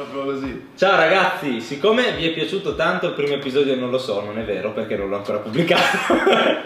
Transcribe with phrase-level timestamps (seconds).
[0.00, 0.39] Proprio così.
[0.80, 4.44] Ciao ragazzi, siccome vi è piaciuto tanto il primo episodio, non lo so, non è
[4.44, 5.98] vero perché non l'ho ancora pubblicato.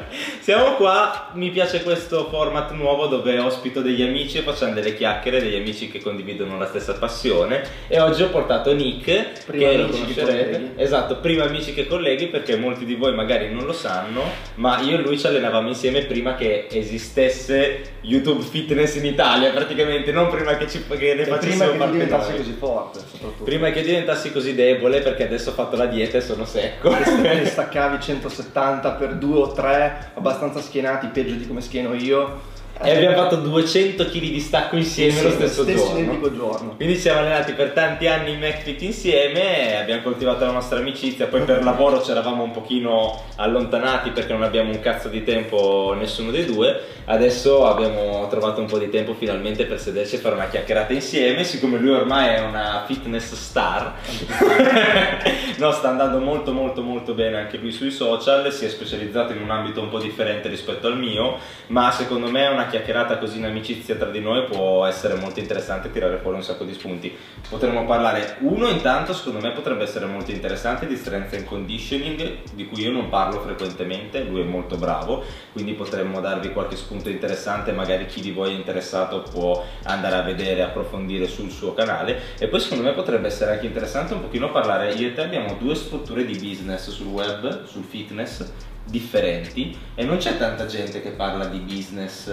[0.39, 5.41] Siamo qua, mi piace questo format nuovo dove ospito degli amici e facciamo delle chiacchiere,
[5.41, 7.65] degli amici che condividono la stessa passione.
[7.89, 10.73] E oggi ho portato Nick, Prima che che conoscerete.
[10.77, 14.23] Esatto, prima amici che colleghi perché molti di voi magari non lo sanno,
[14.57, 20.13] ma io e lui ci allenavamo insieme prima che esistesse YouTube Fitness in Italia, praticamente,
[20.13, 22.39] non prima che, ci, che ne E facessimo prima che parte diventassi noi.
[22.39, 23.45] così forte, soprattutto.
[23.45, 26.91] Prima che diventassi così debole, perché adesso ho fatto la dieta e sono secco.
[26.91, 32.53] Che staccavi 170 per 2 o 3, abbastanza schienati, peggio di come schieno io.
[32.83, 36.35] E abbiamo fatto 200 kg di stacco insieme lo stesso, giorno.
[36.35, 36.75] giorno.
[36.77, 41.27] Quindi siamo allenati per tanti anni in McFit insieme abbiamo coltivato la nostra amicizia.
[41.27, 45.95] Poi per lavoro ci eravamo un pochino allontanati perché non abbiamo un cazzo di tempo
[45.97, 46.81] nessuno dei due.
[47.07, 51.45] Adesso abbiamo trovato un po' di tempo finalmente per sederci e fare una chiacchierata insieme.
[51.45, 53.95] Siccome lui ormai è una fitness star,
[55.59, 59.43] no, sta andando molto molto molto bene anche lui sui social, si è specializzato in
[59.43, 61.39] un ambito un po' differente rispetto al mio,
[61.69, 65.91] ma secondo me una chiacchierata così in amicizia tra di noi può essere molto interessante
[65.91, 67.17] tirare fuori un sacco di spunti.
[67.49, 72.67] Potremmo parlare, uno intanto secondo me potrebbe essere molto interessante di strength and conditioning, di
[72.67, 77.73] cui io non parlo frequentemente, lui è molto bravo, quindi potremmo darvi qualche spunto interessante,
[77.73, 82.49] magari chi di voi è interessato può andare a vedere, approfondire sul suo canale e
[82.49, 85.75] poi secondo me potrebbe essere anche interessante un pochino parlare, io e te abbiamo due
[85.75, 91.47] strutture di business sul web, sul fitness differenti e non c'è tanta gente che parla
[91.47, 92.29] di business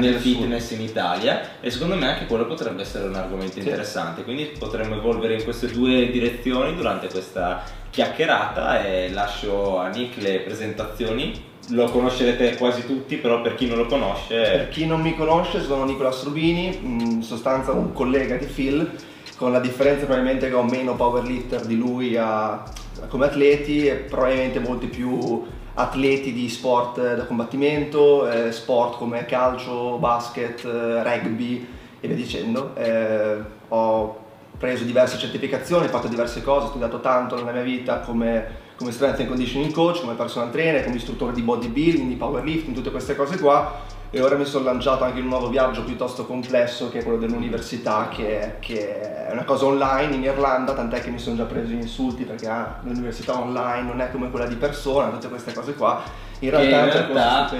[0.00, 4.24] nel fitness in Italia e secondo me anche quello potrebbe essere un argomento interessante.
[4.24, 10.40] Quindi potremmo evolvere in queste due direzioni durante questa chiacchierata e lascio a Nick le
[10.40, 11.50] presentazioni.
[11.68, 15.62] Lo conoscerete quasi tutti però per chi non lo Per conosce chi non mi conosce,
[15.62, 18.90] sono Nicolas Rubini, in sostanza un collega di Phil,
[19.36, 22.62] con la differenza probabilmente che ho meno powerlifter di lui a-
[23.08, 29.96] come atleti e probabilmente molti più atleti di sport da combattimento, eh, sport come calcio,
[29.98, 31.66] basket, eh, rugby
[32.00, 32.74] e via dicendo.
[32.74, 33.38] Eh,
[33.68, 34.20] ho
[34.58, 38.46] preso diverse certificazioni, fatto diverse cose, ho studiato tanto nella mia vita come,
[38.76, 42.90] come strength and conditioning coach, come personal trainer, come istruttore di bodybuilding, di powerlifting, tutte
[42.90, 46.90] queste cose qua e ora mi sono lanciato anche in un nuovo viaggio piuttosto complesso
[46.90, 51.18] che è quello dell'università che, che è una cosa online in Irlanda tant'è che mi
[51.18, 55.08] sono già preso gli insulti perché ah, l'università online non è come quella di persona
[55.08, 56.02] tutte queste cose qua
[56.42, 57.50] in realtà in realtà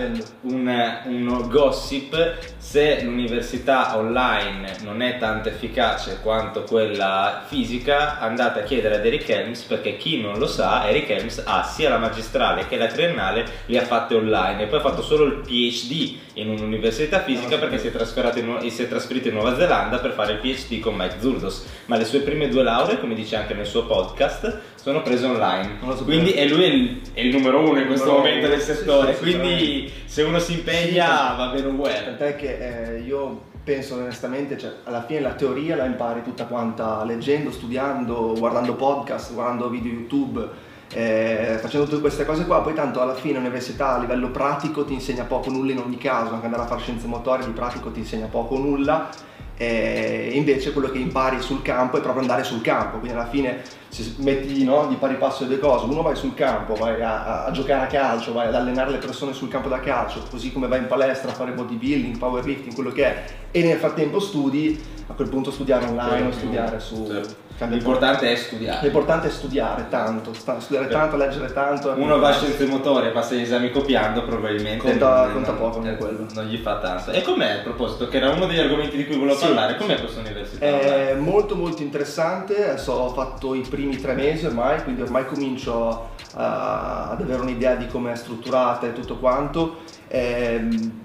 [0.43, 8.62] un, un gossip se l'università online non è tanto efficace quanto quella fisica andate a
[8.65, 12.66] chiedere ad Eric Helms perché chi non lo sa Eric Helms ha sia la magistrale
[12.66, 16.49] che la triennale le ha fatte online e poi ha fatto solo il PhD in
[16.49, 20.32] un'università fisica No, perché si è, in, si è trasferito in Nuova Zelanda per fare
[20.32, 21.66] il PhD con Mike Zurdos.
[21.87, 25.76] Ma le sue prime due lauree come dice anche nel suo podcast sono prese online.
[25.81, 26.04] Non lo sapevo.
[26.04, 28.54] quindi e lui è il, è il numero uno in questo Numero momento uno.
[28.56, 29.15] del Sì, settore.
[29.15, 31.37] sì, quindi se uno si impegna Sì.
[31.37, 35.84] va bene uguale Tant'è che eh, io penso onestamente, cioè, alla fine la teoria la
[35.84, 40.48] impari tutta quanta leggendo, studiando, guardando podcast, guardando video YouTube,
[40.93, 44.94] eh, facendo tutte queste cose qua, poi tanto alla fine l'università a livello pratico ti
[44.94, 48.00] insegna poco nulla in ogni caso, anche andare a fare scienze motorie di pratico ti
[48.00, 49.09] insegna poco nulla,
[49.56, 53.62] e invece quello che impari sul campo è proprio andare sul campo, quindi alla fine
[53.88, 57.44] se metti no, di pari passo le due cose, uno vai sul campo, vai a,
[57.44, 60.66] a- giocare a calcio, vai ad allenare le persone sul campo da calcio, così come
[60.66, 64.80] vai in palestra a fare bodybuilding, powerlifting, quello che è, e nel frattempo studi,
[65.12, 67.06] a quel punto studiare online o studiare su...
[67.06, 67.40] Certo.
[67.66, 70.88] l'importante è studiare L'importante è studiare tanto, studiare Certo.
[70.90, 71.94] tanto, leggere tanto.
[71.96, 75.82] uno va a scienze motorie passa gli esami copiando probabilmente Conta- non, conta non- poco,
[75.86, 76.26] eh, quello.
[76.32, 79.16] non gli fa tanto e com'è a proposito che era uno degli argomenti di cui
[79.16, 80.00] volevo Sì, parlare com'è sì.
[80.00, 85.02] questa università È molto molto interessante, adesso ho fatto i primi tre mesi ormai, quindi
[85.02, 89.76] ormai comincio a- ad avere un'idea di come è strutturata e tutto quanto.
[90.08, 91.00] Ehm,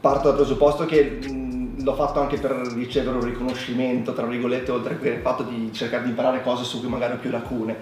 [0.00, 1.45] parto dal presupposto che mh,
[1.86, 6.02] l'ho fatto anche per ricevere un riconoscimento, tra virgolette, oltre che il fatto di cercare
[6.02, 7.76] di imparare cose su cui magari ho più lacune.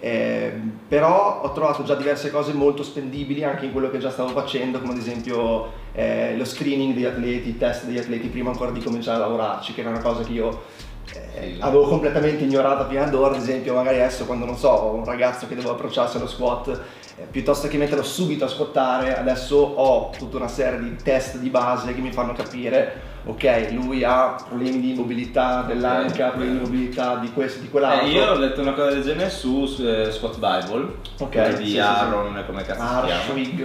[0.00, 4.30] Ehm, però ho trovato già diverse cose molto spendibili anche in quello che già stavo
[4.30, 8.70] facendo, come ad esempio eh, lo screening degli atleti, i test degli atleti prima ancora
[8.70, 10.62] di cominciare a lavorarci, che era una cosa che io
[11.34, 14.94] eh, avevo completamente ignorato fino ad ora, ad esempio magari adesso quando non so, ho
[14.94, 16.80] un ragazzo che devo approcciarsi allo squat,
[17.16, 21.50] eh, piuttosto che metterlo subito a squattare, adesso ho tutta una serie di test di
[21.50, 27.16] base che mi fanno capire, ok, lui ha problemi di mobilità dell'anca, problemi di mobilità
[27.16, 28.06] di questo, di quell'altro.
[28.06, 31.62] Eh, io ho letto una cosa del genere su, eh, Squat Bible Ok, quella sì,
[31.62, 32.82] di sì, Aaron come cazzo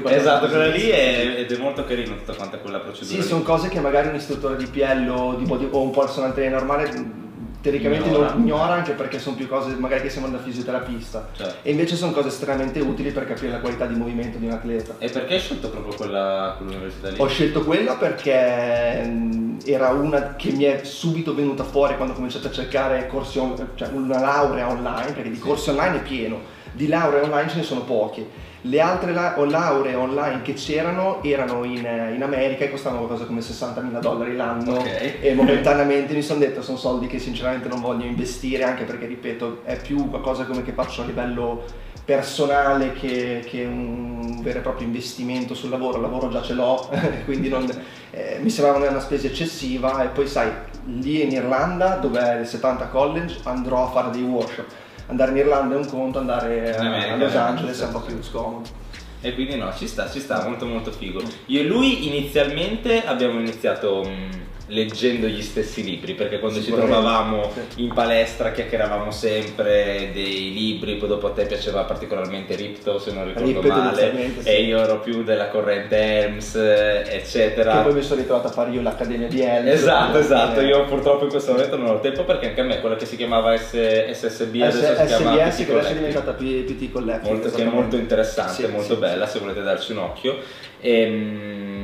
[0.01, 3.41] quella esatto quella lì è, ed è molto carino tutta quanta quella procedura Sì, sono
[3.43, 6.91] cose che magari un istruttore di PL o, di body, o un personal trainer normale
[6.91, 7.23] mh,
[7.61, 8.29] teoricamente Ignora.
[8.33, 11.55] non ignora anche perché sono più cose magari che sembrano da fisioterapista Certo.
[11.63, 14.95] e invece sono cose estremamente utili per capire la qualità di movimento di un atleta.
[14.99, 17.15] E perché hai scelto proprio quella, quell'università lì?
[17.19, 22.15] Ho scelto quella perché mh, era una che mi è subito venuta fuori quando ho
[22.15, 26.39] cominciato a cercare corsi on- cioè una laurea online, perché di corsi online è pieno,
[26.71, 28.27] di lauree online ce ne sono pochi.
[28.61, 33.25] Le altre la- o lauree online che c'erano erano in, in America e costavano qualcosa
[33.27, 35.17] come 60.000 dollari l'anno Ok.
[35.21, 39.61] e momentaneamente mi sono detto sono soldi che sinceramente non voglio investire anche perché ripeto
[39.65, 41.63] è più qualcosa come che faccio a livello
[42.05, 46.89] personale che, che un vero e proprio investimento sul lavoro, il lavoro già ce l'ho,
[47.25, 47.67] quindi non-
[48.11, 50.51] eh, mi sembrava una spesa eccessiva e poi sai,
[50.85, 54.67] lì in Irlanda dove è il 70 College andrò a fare dei workshop,
[55.07, 58.01] andare in Irlanda è un conto, andare America, a Los eh, Angeles è un po'
[58.01, 58.83] più scomodo.
[59.21, 61.19] E quindi no, ci sta, ci sta, molto molto figo.
[61.47, 67.51] Io e lui inizialmente abbiamo iniziato mh, leggendo gli stessi libri, perché quando ci trovavamo
[67.75, 73.25] in palestra chiacchieravamo sempre dei libri, poi dopo a te piaceva particolarmente Ripto, se non
[73.25, 74.47] ricordo Ripto male, sì.
[74.47, 77.77] e io ero più della corrente Helms, eccetera.
[77.77, 79.71] Che poi mi sono ritrovato a fare io l'accademia di Helms.
[79.71, 82.79] Esatto, esatto, Eh, io purtroppo in questo momento non ho tempo perché anche a me
[82.81, 86.91] quella che si chiamava S- SSB adesso si chiama SBS che adesso è diventata PT
[86.91, 87.33] Collective.
[87.33, 90.37] molto, che è molto interessante, molto bella se volete darci un occhio.
[90.81, 91.74] Ehm,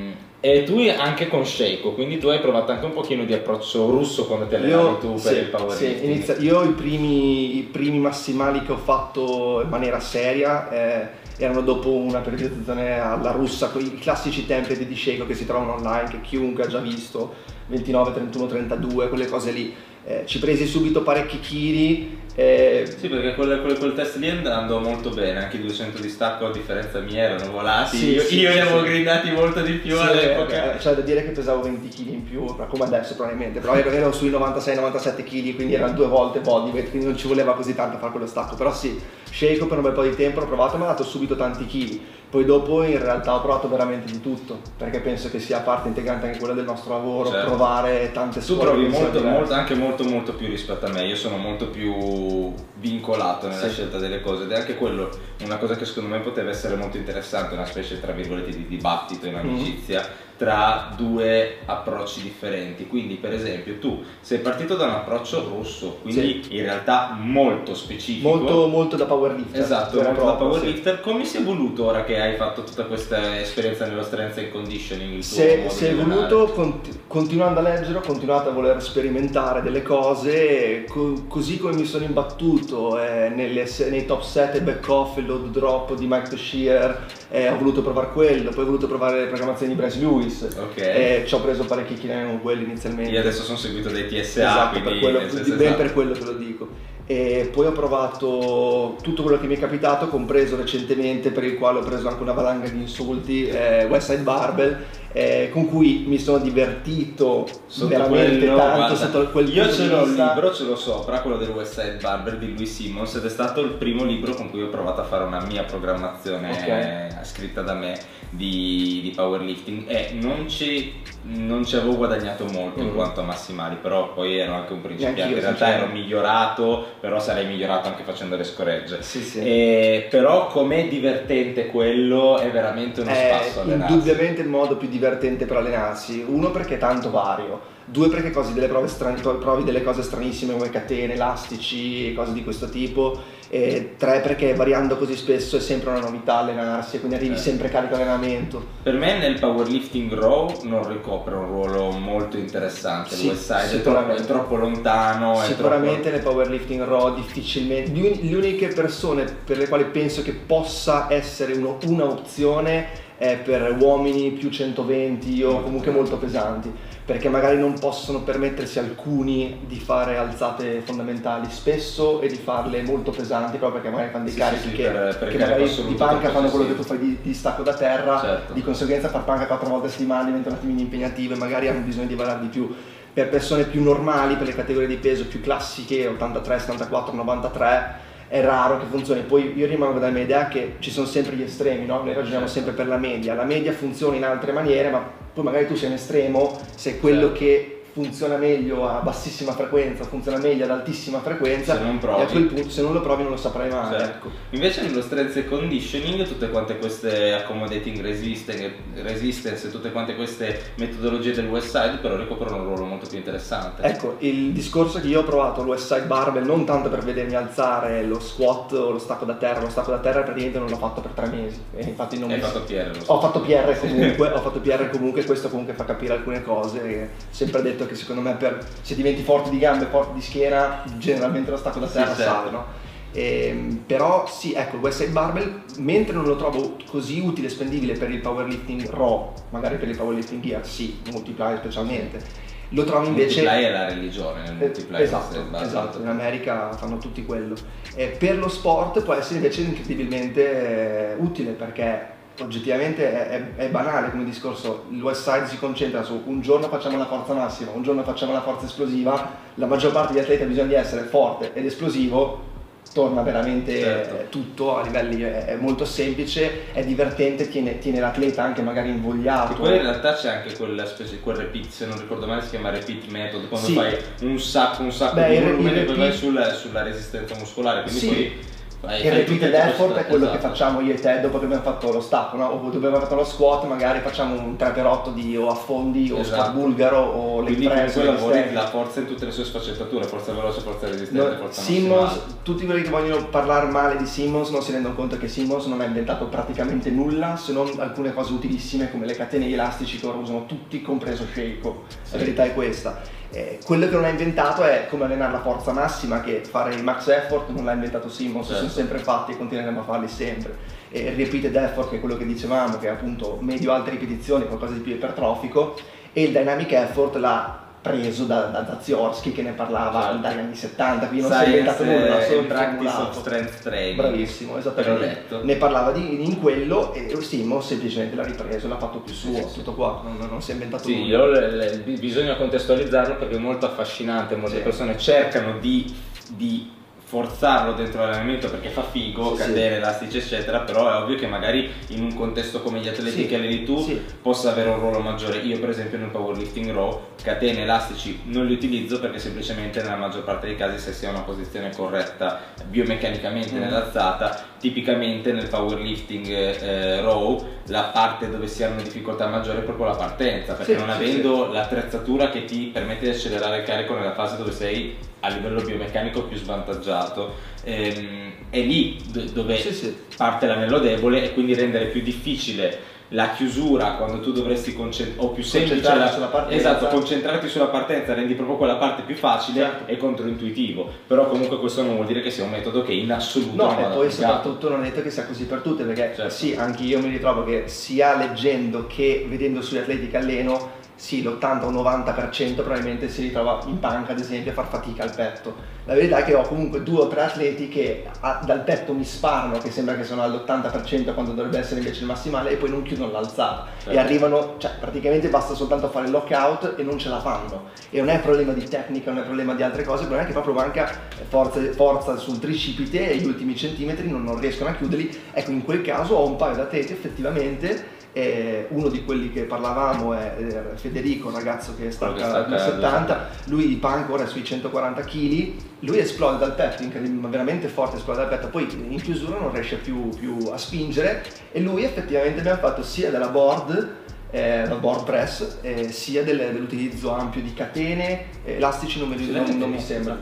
[0.43, 4.25] E, tu anche con Sheiko, quindi tu hai provato anche un pochino di approccio russo
[4.25, 6.23] quando ti allenavi tu per sì, il powerlifting.
[6.23, 11.07] sì, io i primi, i primi massimali che ho fatto in maniera seria eh,
[11.37, 16.09] erano dopo una periodizzazione alla russa, quei classici template di Sheiko che si trovano online,
[16.09, 17.35] che chiunque ha già visto,
[17.67, 19.75] 29, 31, 32, quelle cose lì.
[20.03, 22.19] Eh, ci presi subito parecchi chili.
[22.41, 26.01] Eh, Sì, perché quel, quel- quel test lì è andando molto bene, anche i 200
[26.01, 28.89] di stacco a differenza mia erano volati, Sì, io, sì, io sì, li avevo sì.
[28.89, 30.73] grindati molto di più all'epoca.
[30.73, 33.89] eh, C'è da dire che pesavo 20 kg in più, come adesso probabilmente, però ero,
[33.89, 37.97] ero sui 96-97 kg, quindi erano due volte bodyweight, quindi non ci voleva così tanto
[37.97, 38.99] fare quello stacco, però sì,
[39.29, 41.99] Shake per un bel po' di tempo l'ho provato mi ha dato subito tanti kg,
[42.31, 46.27] poi dopo in realtà ho provato veramente di tutto, perché penso che sia parte integrante
[46.27, 47.45] anche quella del nostro lavoro, Certo.
[47.47, 48.61] provare tante Tu scuole.
[48.71, 51.67] provi che siano molto, molto- anche molto molto più rispetto a me, io sono molto
[51.67, 53.69] più vincolato nella Sì.
[53.71, 55.09] scelta delle cose ed è anche quello
[55.43, 59.27] una cosa che secondo me poteva essere molto interessante, una specie tra virgolette di dibattito
[59.27, 60.07] in amicizia
[60.41, 62.87] tra due approcci differenti.
[62.87, 68.27] Quindi per esempio tu sei partito da un approccio russo, quindi in realtà molto specifico.
[68.27, 69.61] Molto, molto da powerlifter.
[69.61, 70.59] Esatto, e molto da proprio, sì.
[70.59, 71.01] powerlifter.
[71.01, 75.13] Come si è evoluto ora che hai fatto tutta questa esperienza nello strength and conditioning?
[75.13, 79.83] Il Se, se è voluto, conti- continuando a leggere, ho continuato a voler sperimentare delle
[79.83, 85.17] cose, co- così come mi sono imbattuto eh, nelle nei top set e back off,
[85.17, 89.19] il load drop di Mike Toshier, eh, ho voluto provare quello, poi ho voluto provare
[89.19, 90.77] le programmazioni di Bryce Lewis, Ok.
[90.77, 93.11] e ci ho preso parecchi chili con quelli inizialmente.
[93.11, 95.75] Io adesso sono seguito dai TSA, Esatto, per quello, ben esatto.
[95.75, 96.89] per quello te lo dico.
[97.07, 101.79] E poi ho provato tutto quello che mi è capitato, compreso recentemente, per il quale
[101.79, 104.77] ho preso anche una valanga di insulti, eh, Westside Barbell,
[105.11, 109.87] eh, con cui mi sono divertito Sotto veramente quello, tanto guarda, sotto quel io ce
[109.87, 113.25] l'ho il libro, ce l'ho sopra, quello del West Side Barber di Louis Simmons ed
[113.25, 116.67] è stato il primo libro con cui ho provato a fare una mia programmazione Ok.
[116.67, 117.99] eh, scritta da me
[118.33, 120.93] di, di powerlifting e non ci,
[121.23, 122.95] non ci avevo guadagnato molto in Mm.
[122.95, 127.45] quanto a massimali, però poi ero anche un principiante, in realtà ero migliorato, però sarei
[127.45, 129.01] migliorato anche facendo le scoregge.
[129.03, 129.39] Sì, sì.
[129.39, 133.93] E- però com'è divertente quello è veramente uno È spasso allenarsi.
[133.93, 136.23] indubbiamente il modo più divertente per allenarsi.
[136.25, 140.53] Uno perché è tanto vario, due perché cosi delle prove strane- provi delle cose stranissime
[140.53, 143.39] come catene, elastici, cose di questo tipo.
[143.53, 147.37] E tre perché variando così spesso è sempre una novità allenarsi quindi arrivi Eh.
[147.37, 148.65] sempre carico allenamento.
[148.81, 154.11] Per me nel powerlifting raw non ricopre un ruolo molto interessante, Sì, Side è troppo,
[154.13, 157.91] è troppo lontano, Sicuramente nel powerlifting raw difficilmente.
[157.91, 163.75] Le uniche persone per le quali penso che possa essere uno- una opzione è per
[163.77, 166.71] uomini più 120 o comunque molto pesanti,
[167.11, 173.11] perché magari non possono permettersi alcuni di fare alzate fondamentali spesso e di farle molto
[173.11, 175.93] pesanti, proprio perché magari fanno dei Sì, carichi sì, che, per- per che magari di
[175.95, 178.53] panca troppo fanno quello che tu fai di, di stacco da terra, Certo.
[178.53, 181.81] di conseguenza far panca quattro volte a settimana diventa un attimino impegnativo e magari hanno
[181.81, 182.73] bisogno di valere di più
[183.13, 187.93] per persone più normali, per le categorie di peso più classiche, 83, 74, 93,
[188.29, 189.19] è raro che funzioni.
[189.23, 191.97] Poi io rimango dalla mia idea che ci sono sempre gli estremi, no?
[191.97, 192.51] Noi ragioniamo Certo.
[192.53, 193.33] sempre per la media.
[193.33, 197.27] La media funziona in altre maniere, ma poi magari tu sei un estremo, sei quello
[197.29, 197.37] Certo.
[197.39, 201.75] che funziona meglio a bassissima frequenza, funziona meglio ad altissima frequenza.
[201.75, 202.21] Se non E provi.
[202.21, 203.91] a quel punto, se non lo provi, non lo saprai mai.
[203.91, 204.27] Certo.
[204.27, 204.29] Ecco.
[204.51, 211.33] Invece nello strength and conditioning tutte quante queste accommodating resistance, e tutte quante queste metodologie
[211.33, 213.81] del West Side però ricoprono un ruolo molto più interessante.
[213.83, 218.03] Ecco, il discorso che io ho provato lo side barbell non tanto per vedermi alzare
[218.03, 221.01] lo squat o lo stacco da terra, lo stacco da terra praticamente non l'ho fatto
[221.01, 221.59] per tre mesi.
[221.75, 222.91] E infatti non Hai mi- fatto PR.
[223.07, 226.59] Ho fatto PR comunque, ho fatto PR comunque, questo comunque fa capire alcune cose.
[226.83, 230.83] e sempre detto che secondo me per, se diventi forte di gambe, forte di schiena,
[230.97, 232.23] generalmente lo stacco da Sì, terra certo.
[232.23, 232.65] sale, no?
[233.13, 237.49] Ehm, però sì, ecco, il West Side Barbell, mentre non lo trovo così utile e
[237.49, 242.21] spendibile per il powerlifting raw, magari per il powerlifting gear, sì, multiplier specialmente,
[242.69, 243.41] lo trovo invece...
[243.41, 245.01] Multiply è la religione nel Eh, multiplier.
[245.01, 247.55] Esatto, esatto, in America fanno tutti quello.
[247.95, 253.69] E per lo sport può essere invece incredibilmente eh, utile perché oggettivamente è, è- è
[253.69, 257.71] banale come discorso, il West Side si concentra su un giorno facciamo la forza massima,
[257.71, 261.03] un giorno facciamo la forza esplosiva, la maggior parte degli atleti ha bisogno di essere
[261.03, 262.49] forte ed esplosivo,
[262.93, 264.25] torna veramente Certo.
[264.29, 269.53] tutto a livelli, è, è molto semplice, è divertente, tiene, tiene l'atleta anche magari invogliato.
[269.53, 270.49] poi in realtà c'è anche
[270.85, 273.75] specie, quel repeat, se non ricordo male si chiama repeat method, quando Sì.
[273.75, 277.83] fai un sacco, un sacco Beh, di il e poi vai sulla, sulla resistenza muscolare,
[277.83, 278.05] quindi Sì.
[278.07, 278.39] poi
[278.81, 280.47] fai repeated tutte- effort è quello che esatto.
[280.49, 282.45] facciamo io e te dopo che abbiamo fatto lo stacco, no?
[282.47, 286.19] O dopo che abbiamo fatto lo squat, magari facciamo un 3x8 di o affondi o
[286.19, 286.35] Esatto.
[286.41, 287.95] squat bulgaro o Quindi press.
[287.95, 291.61] leg lavori la forza in tutte le sue sfaccettature, forza veloce, forza resistente, No, forza
[291.61, 292.33] Simmons, massimale.
[292.43, 295.79] tutti quelli che vogliono parlare male di Simmons non si rendono conto che Simmons non
[295.81, 300.07] ha inventato praticamente nulla se non alcune cose utilissime come le catene di elastici che
[300.07, 301.83] ora usano tutti, compreso Sheiko.
[302.03, 302.11] Sì.
[302.13, 303.19] La verità è questa.
[303.33, 306.83] Eh, quello che non ha inventato è come allenare la forza massima, che fare il
[306.83, 308.69] max effort non l'ha inventato Simmons, si Certo.
[308.71, 310.55] Sono sempre fatti e continueremo a farli sempre.
[310.89, 314.73] E il repeated effort, che è quello che dicevamo, che è appunto medio-alte ripetizioni, qualcosa
[314.73, 315.75] di più ipertrofico,
[316.13, 320.17] e il dynamic effort l'ha preso da, da Zaziorsky che ne parlava Certo.
[320.19, 323.95] dagli anni 70, quindi non si è inventato nulla, solo practice of strength training.
[323.95, 325.23] Bravissimo, esattamente.
[325.41, 329.53] Ne parlava di, in quello e Simmons semplicemente l'ha ripreso, l'ha fatto più suo, Sì,
[329.55, 331.25] tutto qua, non, non si è inventato Sì, nulla.
[331.25, 334.61] le- le- bi- bisogna contestualizzarlo perché è molto affascinante, molte Sì.
[334.61, 335.91] persone cercano di,
[336.35, 336.69] di
[337.11, 339.47] forzarlo dentro l'allenamento perché fa figo, Sì, sì.
[339.49, 343.27] catene, elastici eccetera, però è ovvio che magari in un contesto come gli atleti Sì,
[343.27, 343.99] che alleni tu sì.
[344.21, 345.39] possa avere un ruolo maggiore.
[345.39, 350.23] Io per esempio nel powerlifting raw catene, elastici non li utilizzo perché semplicemente nella maggior
[350.23, 353.59] parte dei casi se si ha una posizione corretta biomeccanicamente Mm.
[353.59, 359.63] nell'alzata, tipicamente nel powerlifting eh, raw la parte dove si ha una difficoltà maggiore è
[359.63, 363.63] proprio la partenza, perché Sì, non sì, avendo l'attrezzatura che ti permette di accelerare il
[363.65, 369.57] carico nella fase dove sei a livello biomecanico più svantaggiato, ehm, è lì do- dove
[369.57, 369.95] Sì, sì.
[370.17, 375.29] parte l'anello debole e quindi rendere più difficile la chiusura quando tu dovresti concentrarti o
[375.31, 376.55] più semplice la- sulla partenza.
[376.57, 379.91] esatto concentrarti sulla partenza rendi proprio quella parte più facile Certo.
[379.91, 383.65] e controintuitivo però comunque questo non vuol dire che sia un metodo che in assoluto
[383.65, 386.29] No, e poi soprattutto non è detto che sia così per tutte, perché Certo.
[386.29, 391.23] sì, anche io mi ritrovo che sia leggendo che vedendo sugli atleti che alleno, sì,
[391.23, 395.55] l'80 o 90% probabilmente si ritrova in panca, ad esempio, a far fatica al petto.
[395.85, 399.03] La verità è che ho comunque due o tre atleti che a- dal petto mi
[399.03, 402.83] sparano, che sembra che sono all'80% quando dovrebbe essere invece il massimale, e poi non
[402.83, 403.65] chiudono l'alzata.
[403.79, 403.89] Certo.
[403.89, 407.69] E arrivano, cioè praticamente basta soltanto fare il lockout e non ce la fanno.
[407.89, 410.27] E non è problema di tecnica, non è problema di altre cose, il problema è
[410.27, 410.87] che proprio manca
[411.27, 415.19] forza, forza sul tricipite e gli ultimi centimetri non, non riescono a chiuderli.
[415.33, 417.99] Ecco, in quel caso ho un paio di atleti effettivamente.
[418.13, 422.57] Eh, uno di quelli che parlavamo è eh, Federico, un ragazzo che che stacca stacca
[422.59, 426.83] 70, lui di punk ora è sui 140 kg, lui esplode dal petto,
[427.29, 431.23] veramente forte esplode dal petto, poi in chiusura non riesce più, più a spingere.
[431.51, 433.95] E lui effettivamente abbiamo fatto sia della board,
[434.29, 439.57] eh, dal board press, eh, sia del- dell'utilizzo ampio di catene, elastici non, mi- non-
[439.57, 440.17] non mi sembra.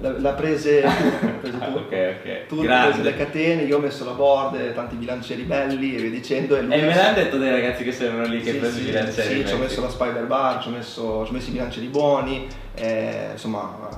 [0.00, 0.80] L'ha, l'ha prese
[1.40, 1.62] prese tu.
[1.62, 2.46] Ah, ok, ok.
[2.48, 3.02] Tu Grande.
[3.02, 6.56] le catene, io ho messo la board, tanti bilancieri belli e via dicendo.
[6.56, 8.80] E lui E me l'hanno detto dei ragazzi che sembrano lì che sì, preso sì,
[8.82, 9.34] i bilancieri.
[9.40, 11.86] sì, ci ho messo la spider bar, ci ho messo, ci ho messo i bilancieri
[11.86, 13.88] buoni, eh, insomma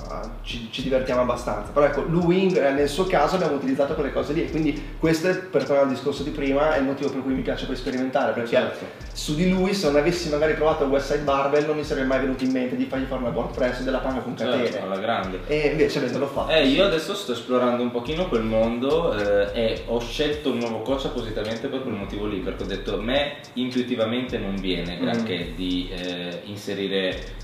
[0.43, 1.71] ci, ci divertiamo abbastanza.
[1.71, 5.35] Però ecco, eh, nel suo caso abbiamo utilizzato quelle cose lì e quindi questo è,
[5.37, 8.33] per tornare al discorso di prima, è il motivo per cui mi piace poi sperimentare,
[8.33, 8.85] perché Certo.
[9.13, 12.05] su di lui se non avessi magari provato il West Side Barbell non mi sarebbe
[12.07, 14.69] mai venuto in mente di fargli fare una board press della panca con catene.
[14.69, 15.39] Certo, alla grande.
[15.47, 16.51] E invece avendolo fatto.
[16.51, 20.79] Eh, io adesso sto esplorando un pochino quel mondo eh, e ho scelto un nuovo
[20.81, 25.01] coach appositamente per quel motivo lì, perché ho detto a me intuitivamente non viene Mm.
[25.01, 27.41] granché di eh, inserire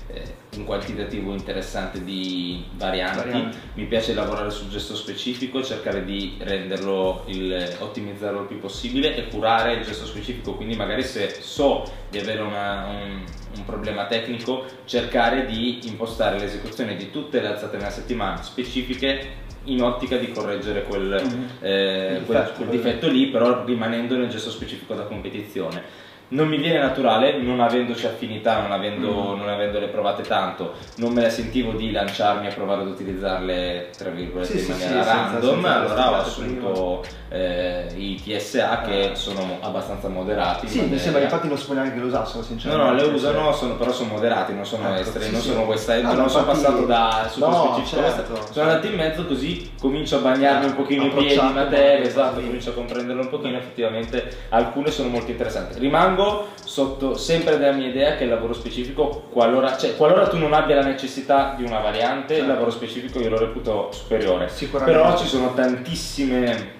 [0.56, 3.18] un quantitativo interessante di varianti.
[3.18, 3.58] Varianti.
[3.74, 9.28] mi piace lavorare sul gesto specifico, cercare di renderlo, il, ottimizzarlo il più possibile e
[9.28, 13.24] curare il gesto specifico, quindi magari se so so di avere una, un,
[13.56, 19.82] un, problema tecnico, cercare di impostare l'esecuzione di tutte le alzate nella settimana specifiche in
[19.82, 21.44] ottica di correggere quel, mm-hmm.
[21.60, 26.78] eh, quel, quel difetto lì, però rimanendo nel gesto specifico da competizione non mi viene
[26.78, 29.38] naturale, non avendoci affinità, non, avendo, mm.
[29.38, 34.10] non avendole provate tanto, non me la sentivo di lanciarmi a provare ad utilizzarle tra
[34.10, 39.10] virgolette sì, in maniera sì, random, senza, senza allora ho assunto eh, i TSA che
[39.10, 39.14] ah.
[39.14, 40.68] sono abbastanza moderati.
[40.68, 42.92] Sì, mi sembra infatti non si può neanche che lo usassero sinceramente.
[42.92, 45.76] No, no, le usano, sono, però sono moderati, non sono ecco, esteri, sì, non sono
[45.76, 48.60] Side, no, non sono passato da super no, specifico certo, sono certo.
[48.60, 52.70] andato in mezzo così comincio a bagnarmi un pochino i piedi in materia, esatto, comincio
[52.70, 55.78] a comprenderlo un pochino, effettivamente alcune sono molto interessanti.
[55.78, 60.38] Rimango rimango sotto sempre della mia idea che il lavoro specifico, qualora, cioè, qualora tu
[60.38, 62.42] non abbia la necessità di una variante, certo.
[62.42, 64.50] il lavoro specifico io lo reputo superiore.
[64.84, 66.78] Però ci sono tantissime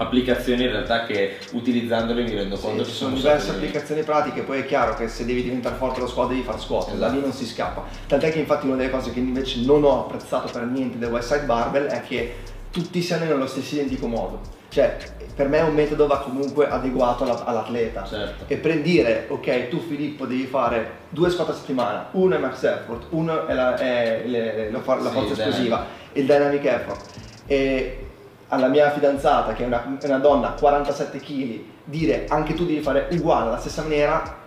[0.00, 4.60] applicazioni in realtà che utilizzandole mi rendo conto sì, ci sono diverse applicazioni pratiche poi
[4.60, 7.00] è chiaro che se devi diventare forte lo squad devi fare squat esatto.
[7.00, 10.04] da lì non si scappa tant'è che infatti una delle cose che invece non ho
[10.04, 12.32] apprezzato per niente del West Side Barbell è che
[12.70, 14.96] tutti siano nello stesso identico modo cioè,
[15.38, 18.02] per me è un metodo va comunque adeguato all'atleta.
[18.02, 18.42] Certo.
[18.48, 22.64] E per dire, ok, tu Filippo devi fare due squat a settimana, uno è max
[22.64, 27.04] effort, uno è la, è le, la, la forza sì, esplosiva, il dynamic effort.
[27.46, 28.06] E
[28.48, 33.06] alla mia fidanzata, che è una, una donna 47 kg, dire anche tu devi fare
[33.12, 34.37] uguale alla stessa maniera,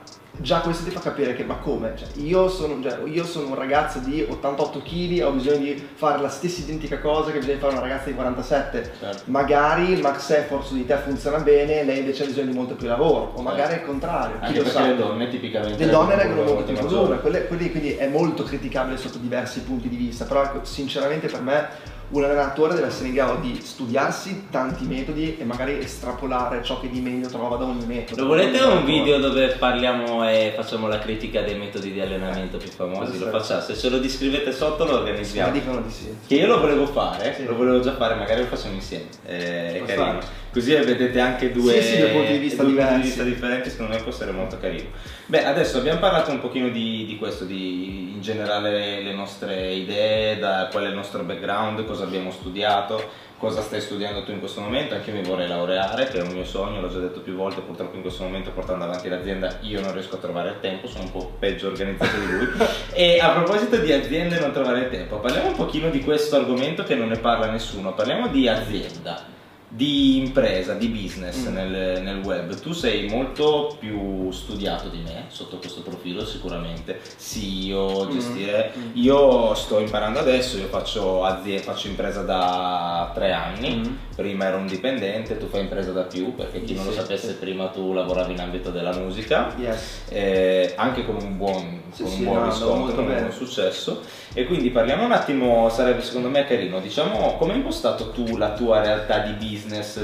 [0.42, 1.94] già questo ti fa capire che ma come?
[1.96, 6.22] Cioè, io, sono, cioè, io, sono, un ragazzo di 88 kg, ho bisogno di fare
[6.22, 8.92] la stessa identica cosa che bisogna fare una ragazza di 47.
[9.00, 9.22] Certo.
[9.26, 12.76] Magari il max effort su di te funziona bene, lei invece ha bisogno di molto
[12.76, 13.86] più lavoro, o magari certo.
[13.86, 14.36] il contrario.
[14.40, 14.88] Anche perché sa.
[14.88, 15.86] le donne tipicamente...
[15.86, 20.26] Le donne reggono molto più lavoro, quindi è molto criticabile sotto diversi punti di vista,
[20.26, 25.38] però ecco, sinceramente per me un allenatore deve essere in grado di studiarsi tanti metodi
[25.38, 28.22] e magari estrapolare ciò che di meglio trova da ogni metodo.
[28.22, 32.70] Lo volete un video dove parliamo e facciamo la critica dei metodi di allenamento più
[32.70, 33.18] famosi?
[33.18, 35.52] Lo facciamo, se ce lo descrivete sotto lo organizziamo.
[35.52, 36.16] Ma dicono di sì.
[36.28, 37.46] Che io lo volevo fare, sì.
[37.46, 39.06] lo volevo già fare, magari lo facciamo insieme.
[39.26, 40.06] Eh, è carino.
[40.06, 40.40] Fare.
[40.52, 42.76] Così vedete anche due, sì, sì, due punti di vista, due.
[42.76, 44.90] Punti di vista differenti, secondo me può essere molto carino.
[45.28, 50.38] Beh, adesso abbiamo parlato un pochino di, di questo, di in generale le nostre idee,
[50.40, 53.02] da, qual è il nostro background, cosa abbiamo studiato,
[53.38, 56.34] cosa stai studiando tu in questo momento, anche io mi vorrei laureare, che è un
[56.34, 59.80] mio sogno, l'ho già detto più volte, purtroppo in questo momento portando avanti l'azienda io
[59.80, 62.48] non riesco a trovare il tempo, sono un po' peggio organizzato di lui.
[62.94, 66.36] e a proposito di aziende e non trovare il tempo, parliamo un pochino di questo
[66.36, 69.40] argomento che non ne parla nessuno, parliamo di azienda
[69.74, 71.54] di impresa, di business mm.
[71.54, 78.06] nel, nel, web, tu sei molto più studiato di me sotto questo profilo sicuramente, CEO,
[78.06, 78.12] mm.
[78.12, 78.90] gestire, mm.
[78.94, 83.96] io sto imparando adesso, io faccio, azienda, faccio impresa da tre anni, mm.
[84.14, 87.36] prima ero un dipendente, tu fai impresa da più perché chi non lo sapesse sì.
[87.36, 90.02] prima tu lavoravi in ambito della musica, yes.
[90.10, 94.02] eh, anche con un buon, sì, con un buon no, riscontro, un buon successo
[94.34, 98.54] e quindi parliamo un attimo, sarebbe secondo me carino, diciamo come hai impostato tu la
[98.54, 99.60] tua realtà di business,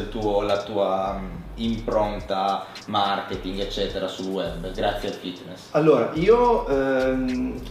[0.09, 5.69] tuo, la tua mm, impronta marketing eccetera sul web grazie al fitness?
[5.71, 7.61] Allora, io ehm,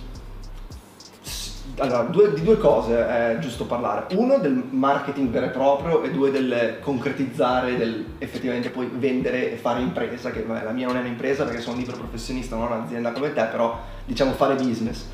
[1.79, 4.15] allora, due, di due cose è giusto parlare.
[4.17, 9.57] Uno del marketing vero e proprio e due del concretizzare, del effettivamente poi vendere e
[9.57, 12.73] fare impresa, che vabbè, la mia non è un'impresa perché sono un libero professionista, non
[12.73, 15.05] un'azienda come te, però diciamo fare business.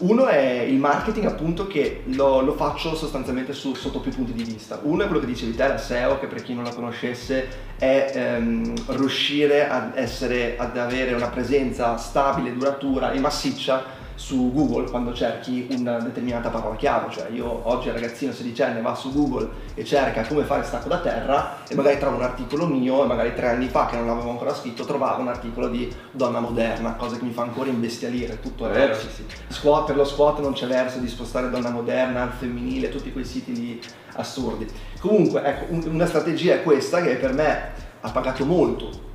[0.00, 4.44] Uno è il marketing appunto che lo, lo faccio sostanzialmente su, sotto più punti di
[4.44, 4.80] vista.
[4.82, 8.12] Uno è quello che dicevi te, la SEO, che per chi non la conoscesse è
[8.14, 15.14] ehm, riuscire ad, essere, ad avere una presenza stabile, duratura e massiccia su Google quando
[15.14, 19.82] cerchi una determinata parola chiave, cioè io oggi il ragazzino sedicenne va su Google e
[19.82, 23.34] cerca come fare il stacco da terra e magari trova un articolo mio e magari
[23.34, 27.16] tre anni fa che non l'avevo ancora scritto trovavo un articolo di donna moderna, cosa
[27.16, 28.94] che mi fa ancora imbestialire, tutto è vero.
[28.94, 29.24] Sì, sì.
[29.48, 33.24] Squat, per lo squat non c'è verso di spostare donna moderna al femminile, tutti quei
[33.24, 33.80] siti lì
[34.16, 34.66] assurdi.
[35.00, 39.08] Comunque ecco, una strategia è questa che per me ha pagato molto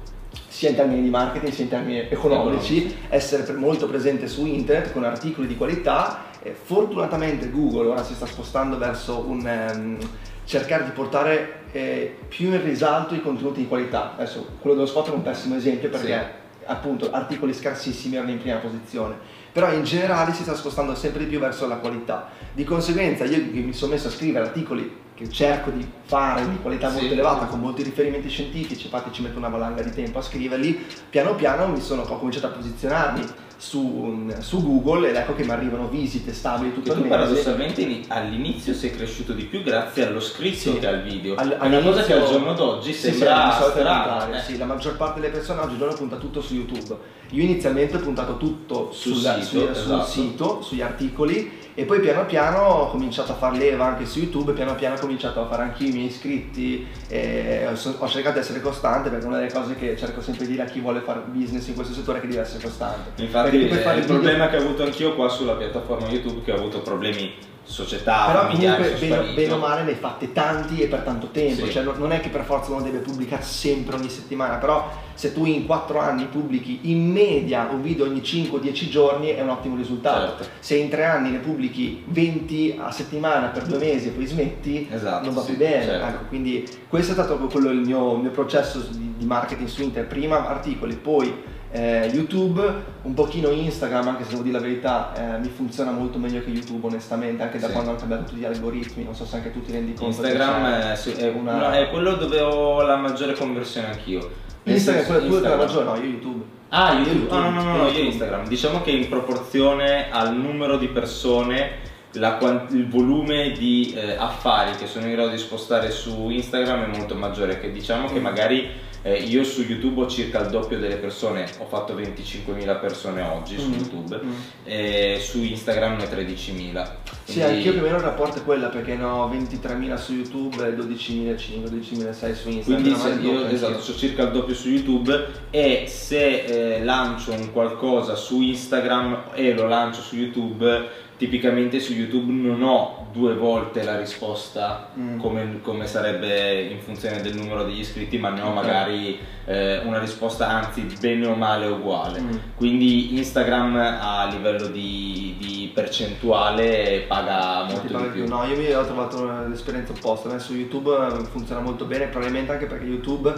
[0.55, 5.03] sia in termini di marketing sia in termini economici, essere molto presente su internet con
[5.03, 6.27] articoli di qualità.
[6.63, 9.97] Fortunatamente Google ora si sta spostando verso un um,
[10.45, 14.13] cercare di portare eh, più in risalto i contenuti di qualità.
[14.13, 16.63] Adesso quello dello spot è un pessimo esempio perché sì.
[16.67, 19.15] appunto articoli scarsissimi erano in prima posizione,
[19.51, 22.29] però in generale si sta spostando sempre di più verso la qualità.
[22.53, 26.89] Di conseguenza io mi sono messo a scrivere articoli che cerco di fare di qualità
[26.89, 27.13] molto sì.
[27.13, 31.35] elevata con molti riferimenti scientifici, infatti ci metto una valanga di tempo a scriverli, piano
[31.35, 33.23] piano mi sono, ho cominciato a posizionarmi
[33.57, 37.15] su, su Google ed ecco che mi arrivano visite stabili tutto Che il tu mese.
[37.15, 40.79] paradossalmente ini- all'inizio sei cresciuto di più grazie allo scritto Sì.
[40.79, 41.35] che al video.
[41.35, 44.37] Al- È una cosa che al giorno d'oggi Sì, sì, sembra il strana.
[44.37, 44.41] eh.
[44.41, 46.97] sì, la maggior parte delle persone oggigiorno punta tutto su YouTube.
[47.29, 50.05] Io inizialmente ho puntato tutto Sul sulla- sito, sul, sul esatto.
[50.11, 54.53] sito, sugli articoli e poi piano piano ho cominciato a far leva anche su YouTube,
[54.53, 58.61] piano piano ho cominciato a fare anche i miei iscritti, e ho cercato di essere
[58.61, 61.67] costante perché una delle cose che cerco sempre di dire a chi vuole fare business
[61.67, 63.21] in questo settore è che deve essere costante.
[63.21, 66.55] Infatti eh, il video- problema che ho avuto anch'io qua sulla piattaforma YouTube che ho
[66.55, 70.99] avuto problemi società, Però comunque bene, bene o male ne hai fatte tanti e per
[70.99, 71.71] tanto tempo, Sì.
[71.71, 75.33] cioè non non è che per forza uno deve pubblicare sempre ogni settimana, però se
[75.33, 79.75] tu in 4 anni pubblichi in media un video ogni 5-10 giorni è un ottimo
[79.75, 80.37] risultato.
[80.37, 80.45] Certo.
[80.59, 84.87] Se in 3 anni ne pubblichi 20 a settimana per due mesi e poi smetti,
[84.91, 85.83] Esatto, non va sì, più bene.
[85.83, 86.05] certo.
[86.05, 89.81] Ecco, quindi questo è stato quello il mio, il mio processo di, di marketing su
[89.81, 91.33] internet, prima articoli, poi
[91.71, 92.61] eh, YouTube,
[93.01, 96.49] un pochino Instagram, anche se devo dire la verità, eh, mi funziona molto meglio che
[96.49, 97.73] YouTube onestamente, anche da Sì.
[97.73, 100.05] quando hanno cambiato tutti gli algoritmi, non so se anche tu ti rendi conto.
[100.25, 104.29] Instagram è, sì, è una- no, è quello dove ho la maggiore conversione anch'io.
[104.63, 105.59] Instagram è quello tu hai Instagram.
[105.59, 106.43] ragione, no, io YouTube.
[106.69, 107.15] Ah, YouTube.
[107.19, 108.03] YouTube, No, no, no, no, io.
[108.03, 108.47] Instagram.
[108.47, 112.37] Diciamo che in proporzione al numero di persone, la
[112.69, 117.13] il volume di eh, affari che sono in grado di spostare su Instagram è molto
[117.15, 117.59] maggiore.
[117.59, 118.23] Che diciamo che Mm.
[118.23, 118.69] magari
[119.07, 123.55] eh, io su YouTube ho circa il doppio delle persone, ho fatto 25.000 persone oggi
[123.59, 123.73] su Mm.
[123.73, 124.31] YouTube, Mm.
[124.63, 126.97] e su Instagram ne ho 13.000.
[127.23, 130.13] Sì, Quindi- anch'io più o meno il rapporto è quella perché ne ho 23.000 su
[130.13, 132.81] YouTube e 12.500, 12.600 su Instagram.
[132.81, 137.51] Quindi se io esatto, so circa il doppio su YouTube e se eh, lancio un
[137.51, 140.87] qualcosa su Instagram e lo lancio su YouTube,
[141.17, 145.19] tipicamente su YouTube non ho due volte la risposta Mm.
[145.19, 148.53] come, come sarebbe in funzione del numero degli iscritti, ma ne ho Ok.
[148.53, 152.19] magari eh, una risposta anzi bene o male uguale.
[152.19, 152.29] Mm.
[152.55, 158.23] Quindi Instagram a livello di, di percentuale paga molto paga di più.
[158.23, 158.27] più.
[158.33, 160.37] No, io mi ho trovato l'esperienza opposta.
[160.39, 163.33] Su YouTube eh, funziona molto bene, probabilmente anche perché YouTube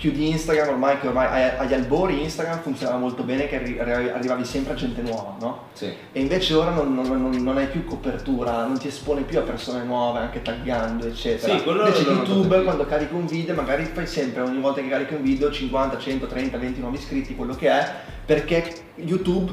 [0.00, 3.78] più di Instagram ormai che ormai ai- agli albori Instagram funzionava molto bene che arri-
[3.78, 5.64] arri- arrivavi sempre a gente nuova, no?
[5.74, 5.92] Sì.
[6.12, 9.84] E invece ora non, non- non- hai più copertura, non ti espone più a persone
[9.84, 11.54] nuove, anche taggando, eccetera.
[11.54, 15.12] Sì, quello invece YouTube quando carichi un video, magari fai sempre, ogni volta che carichi
[15.14, 17.86] un video, 50, 100, 30, 20 nuovi iscritti, quello che è,
[18.24, 19.52] perché YouTube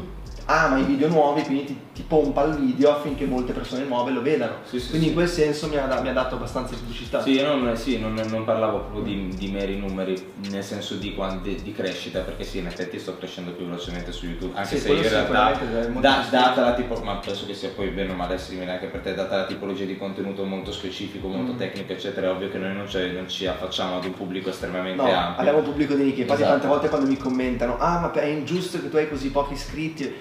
[0.50, 4.22] ama i video nuovi, quindi ti, ti pompa il video affinché molte persone nuove lo
[4.22, 4.54] vedano.
[4.64, 7.22] Sì, sì, quindi in quel senso mi ha, mi ha dato abbastanza pubblicità.
[7.22, 11.14] Sì, io non, sì, non, non parlavo proprio di, di meri numeri, nel senso di,
[11.14, 14.88] quan- di- crescita, perché sì, in effetti sto crescendo più velocemente su YouTube, anche se
[14.90, 15.60] io in realtà,
[16.00, 19.02] da- data la tipo, ma penso che sia poi bene o male simile anche per
[19.02, 21.58] te, data la tipologia di contenuto molto specifico, molto Mm.
[21.58, 25.02] tecnico, eccetera, è ovvio che noi non, ci- non ci affacciamo ad un pubblico estremamente
[25.02, 25.40] No, ampio.
[25.42, 26.58] abbiamo un pubblico di nicchia, infatti Esatto.
[26.60, 30.14] tante volte quando mi commentano ah ma è ingiusto che tu hai così pochi iscritti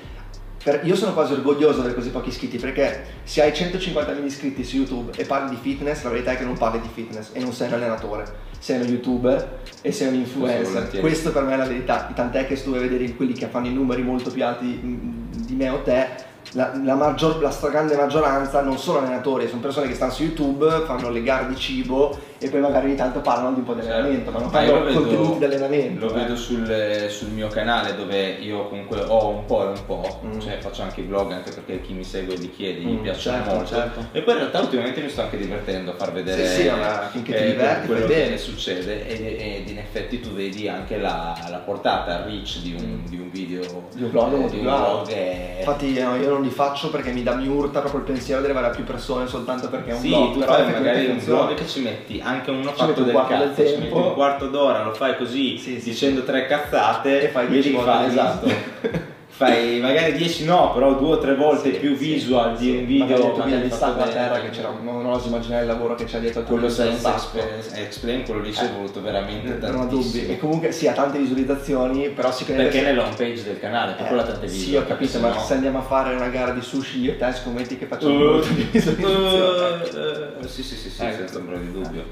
[0.66, 4.64] Per- io sono quasi orgoglioso di avere così pochi iscritti perché se hai 150.000 iscritti
[4.64, 7.38] su YouTube e parli di fitness, la verità è che non parli di fitness e
[7.38, 8.24] non sei un allenatore,
[8.59, 10.98] sei uno youtuber e sei un influencer.
[10.98, 12.11] Questo per me è la verità.
[12.12, 14.64] Tant'è che se tu vai a vedere quelli che fanno i numeri molto più alti
[14.64, 15.11] mm,
[15.46, 16.09] di me o te,
[16.55, 20.83] la, la maggior- la stragrande maggioranza non sono allenatori, sono persone che stanno su YouTube,
[20.85, 23.81] fanno le gare di cibo e poi magari ogni tanto parlano di un po' di
[23.83, 23.96] Certo.
[23.96, 26.07] allenamento, ma non fanno contenuti di allenamento.
[26.07, 26.14] Lo eh.
[26.14, 30.40] vedo sul, sul mio canale dove io comunque ho un po' e un po', Mm.
[30.40, 33.37] cioè faccio anche i vlog anche perché chi mi segue li chiede, gli Mm, piacciono
[33.38, 33.75] certo, molto.
[33.75, 34.07] certo.
[34.12, 37.09] E poi in realtà ultimamente mi sto anche divertendo a far vedere Sì, sì, ma
[37.11, 41.35] finché ti eh, diverti, quello che succede ed, ed in effetti tu vedi anche la,
[41.51, 44.62] la portata, il reach di un, di un video Di un vlog eh, di un
[44.62, 48.07] vlog è- Infatti no, io non li faccio perché mi dà mi urta proprio il
[48.07, 50.38] pensiero di arrivare a più persone soltanto perché è un sì, vlog.
[50.38, 53.93] però magari un vlog che ci metti anche uno Ci fatto del cazzo, ci metti
[53.93, 57.71] un quarto d'ora, lo fai così Sì, sì, dicendo tre cazzate E fai vedi 10
[57.71, 59.06] che volte le esatto.
[59.37, 62.64] Fai magari 10 no, però due o tre volte Sì, più sì, visual sì.
[62.64, 65.62] di un video Magari tu magari sacco a terra che c'era, non, non oso immaginare
[65.62, 68.72] il lavoro che c'è dietro tuo quello senza explain, explain, quello lì ci è Eh,
[68.72, 70.27] voluto veramente Non ho dubbi.
[70.27, 72.72] E comunque sì, ha tante visualizzazioni, però sicuramente...
[72.79, 75.38] perché nell'home page del canale, per Eh, quello ha tante Sì, video ho capito, ma
[75.38, 78.31] se andiamo a fare una gara di sushi io e te scommetti che facciamo Uh,
[78.31, 79.83] molto di visualizzazioni.
[79.92, 81.16] uh, uh, sì, sì, sì, sì, Ecco.
[81.16, 82.05] senza ombra di dubbio.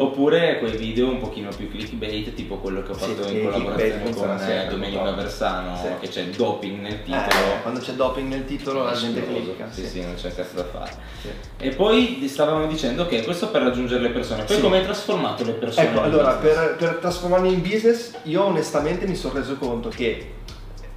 [0.00, 3.42] Oppure quei video un pochino più clickbait, tipo quello che ho Sì, fatto sì, in
[3.50, 5.02] collaborazione con eh, Domenico.
[5.02, 5.88] Aversano, Sì.
[6.00, 6.36] che c'è il
[6.68, 7.60] doping nel Eh, titolo.
[7.62, 9.66] quando c'è doping nel titolo la gente clicca.
[9.70, 10.92] Sì, sì, non c'è cazzo da fare.
[11.22, 11.28] Sì.
[11.58, 14.44] E poi stavamo dicendo che questo per raggiungere le persone.
[14.44, 14.62] Poi Sì.
[14.62, 15.88] come hai trasformato le persone?
[15.88, 20.32] Ecco, allora, per, per trasformarmi in business, io onestamente mi sono reso conto che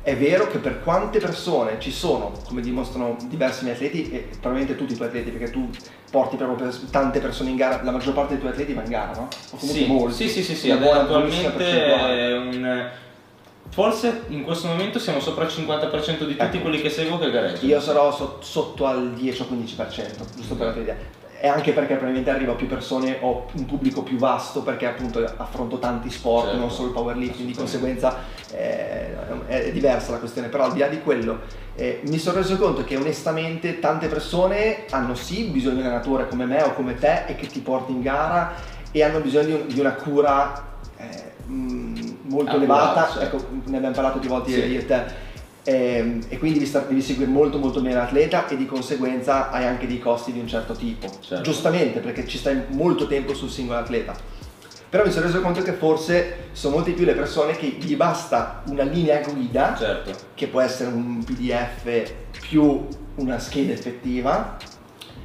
[0.04, 4.76] è vero che per quante persone ci sono, come dimostrano diversi miei atleti, e probabilmente
[4.76, 5.70] tutti i tuoi atleti, perché tu
[6.10, 8.90] porti proprio per- tante persone in gara, la maggior parte dei tuoi atleti va in
[8.90, 9.28] gara, no?
[9.52, 10.16] O comunque sì, molti.
[10.16, 12.90] sì, sì, sì, sì, attualmente è un
[13.72, 16.60] forse in questo momento siamo sopra il 50% di tutti Ecco.
[16.60, 17.68] quelli che seguo che gareggiano.
[17.68, 20.96] Io sarò so- sotto al 10 o 15%, giusto per la tua idea.
[21.44, 25.24] E anche perché probabilmente arrivo a più persone, ho un pubblico più vasto perché appunto
[25.38, 26.60] affronto tanti sport, Certo.
[26.60, 28.16] non solo il powerlifting, di conseguenza
[28.54, 31.40] eh, è diversa la questione, però al di là di quello
[31.74, 36.28] eh, mi sono reso conto che onestamente tante persone hanno sì bisogno di un allenatore
[36.28, 38.54] come me o come te e che ti porti in gara
[38.92, 40.64] e hanno bisogno di una cura
[40.98, 44.60] eh, mh, molto Accurata, elevata, ecco ne abbiamo parlato più volte Sì.
[44.66, 45.30] io e te.
[45.64, 49.66] Ehm, e quindi devi, star- devi seguire molto molto bene l'atleta e di conseguenza hai
[49.66, 51.08] anche dei costi di un certo tipo.
[51.20, 51.44] Certo.
[51.44, 54.14] Giustamente perché ci stai molto tempo sul singolo atleta.
[54.90, 58.62] Però mi sono reso conto che forse sono molte più le persone che gli basta
[58.68, 60.12] una linea guida, Certo.
[60.34, 62.12] che può essere un PDF
[62.42, 64.58] più una scheda effettiva,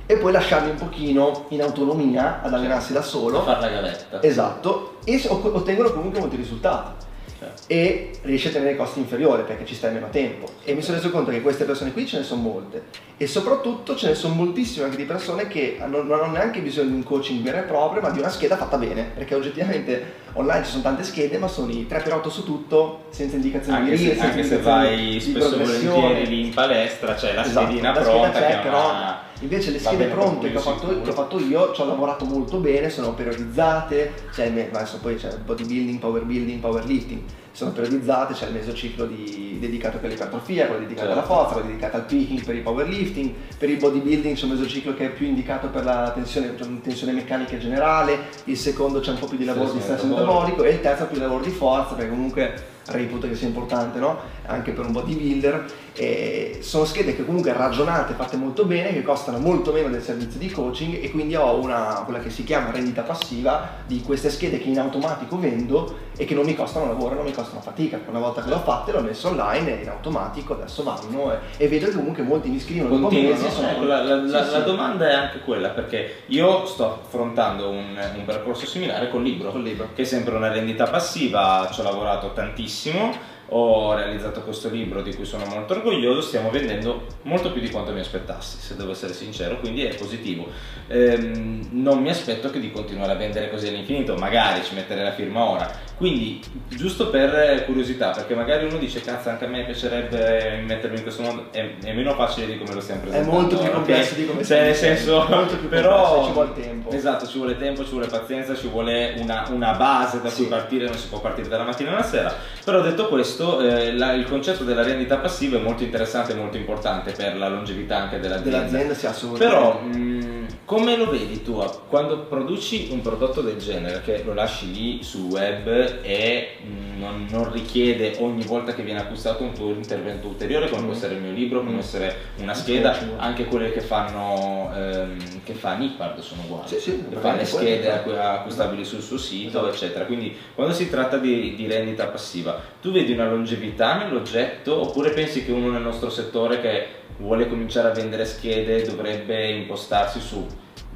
[0.08, 3.42] e poi lasciarli un pochino in autonomia ad allenarsi da solo.
[3.42, 4.22] Far la gavetta.
[4.22, 7.04] Esatto, e ottengono comunque molti risultati
[7.38, 7.62] Certo.
[7.66, 10.48] e riesci a tenere costi inferiori perché ci stai meno tempo.
[10.64, 12.84] E mi sono reso conto che queste persone qui ce ne sono molte
[13.18, 16.88] e soprattutto ce ne sono moltissime anche di persone che non, non hanno neanche bisogno
[16.88, 20.64] di un coaching vero e proprio, ma di una scheda fatta bene, perché oggettivamente online
[20.64, 24.24] ci sono tante schede, ma sono i 3x8 su tutto, senza indicazioni Anche di senza
[24.24, 28.60] anche se vai spesso volentieri lì in palestra, c'è la Esatto, schedina la pronta c'è,
[28.62, 31.84] però una- Invece le schede pronte che ho, fatto, che ho fatto io ci ho
[31.84, 34.12] lavorato molto bene, sono periodizzate,
[34.50, 37.20] me- adesso poi c'è bodybuilding, power building, powerlifting,
[37.52, 41.18] sono periodizzate, c'è il mesociclo di- dedicato per l'ipertrofia, quello dedicato Certo.
[41.22, 44.94] alla forza, quello dedicato al peaking per il powerlifting, per il bodybuilding c'è un mesociclo
[44.94, 49.18] che è più indicato per la tensione, cioè tensione meccanica generale, il secondo c'è un
[49.18, 50.62] po' più di lavoro di stress metabolico.
[50.64, 54.18] E il terzo più lavoro di forza perché comunque reputo che sia importante no?
[54.46, 59.38] anche per un bodybuilder e sono schede che comunque ragionate, fatte molto bene, che costano
[59.38, 63.02] molto meno del servizio di coaching e quindi ho una, quella che si chiama rendita
[63.02, 67.24] passiva di queste schede che in automatico vendo e che non mi costano lavoro, non
[67.24, 69.88] mi costano fatica, una volta che le ho fatte le ho messe online e in
[69.88, 73.68] automatico adesso vanno e, e vedo che comunque molti mi scrivono dopo Continuano, mesi, sono-
[73.68, 74.50] ecco, la, la- Sì, la- sì.
[74.52, 79.50] la domanda è anche quella perché io sto affrontando un, un percorso similare col libro,
[79.50, 79.88] Col libro.
[79.94, 85.14] che è sempre una rendita passiva, ci ho lavorato tantissimo, ho realizzato questo libro di
[85.14, 89.12] cui sono molto orgoglioso, stiamo vendendo molto più di quanto mi aspettassi, se devo essere
[89.12, 90.46] sincero, quindi è positivo.
[90.88, 95.12] Ehm, non mi aspetto che di continuare a vendere così all'infinito, magari ci metterei la
[95.12, 95.84] firma ora.
[95.96, 101.02] Quindi, giusto per curiosità, perché magari uno dice cazzo anche a me piacerebbe mettermi in
[101.02, 103.40] questo mondo, è, è meno facile di come lo stiamo È presentando.
[103.40, 106.90] molto più complesso di come Cioè, nel stiamo senso, molto più però ci vuole tempo.
[106.90, 110.48] Esatto, ci vuole tempo, ci vuole pazienza, ci vuole una, una base da cui Sì.
[110.48, 112.34] partire, non si può partire dalla mattina alla sera.
[112.62, 116.56] Però detto questo, eh, la- il concetto della rendita passiva è molto interessante e molto
[116.56, 118.58] importante per la longevità anche dell'azienda.
[118.58, 124.02] dell'azienda si assolutamente Però mh, come lo vedi tu quando produci un prodotto del genere
[124.02, 125.66] che lo lasci lì sul web
[126.02, 130.82] e mh, non, non richiede ogni volta che viene acquistato un tuo intervento ulteriore come
[130.82, 130.84] Mm.
[130.86, 131.74] può essere il mio libro, come Mm.
[131.74, 136.68] può essere una Un scheda, anche quelle che fanno che che fa Nipard sono uguali,
[136.68, 139.68] Sì, sì, che fa le schede acquistabili sul suo sito Esatto.
[139.68, 145.10] eccetera, quindi quando si tratta di, di rendita passiva tu vedi una longevità nell'oggetto oppure
[145.10, 146.86] pensi che uno nel nostro settore che
[147.18, 150.46] vuole cominciare a vendere schede dovrebbe impostarsi su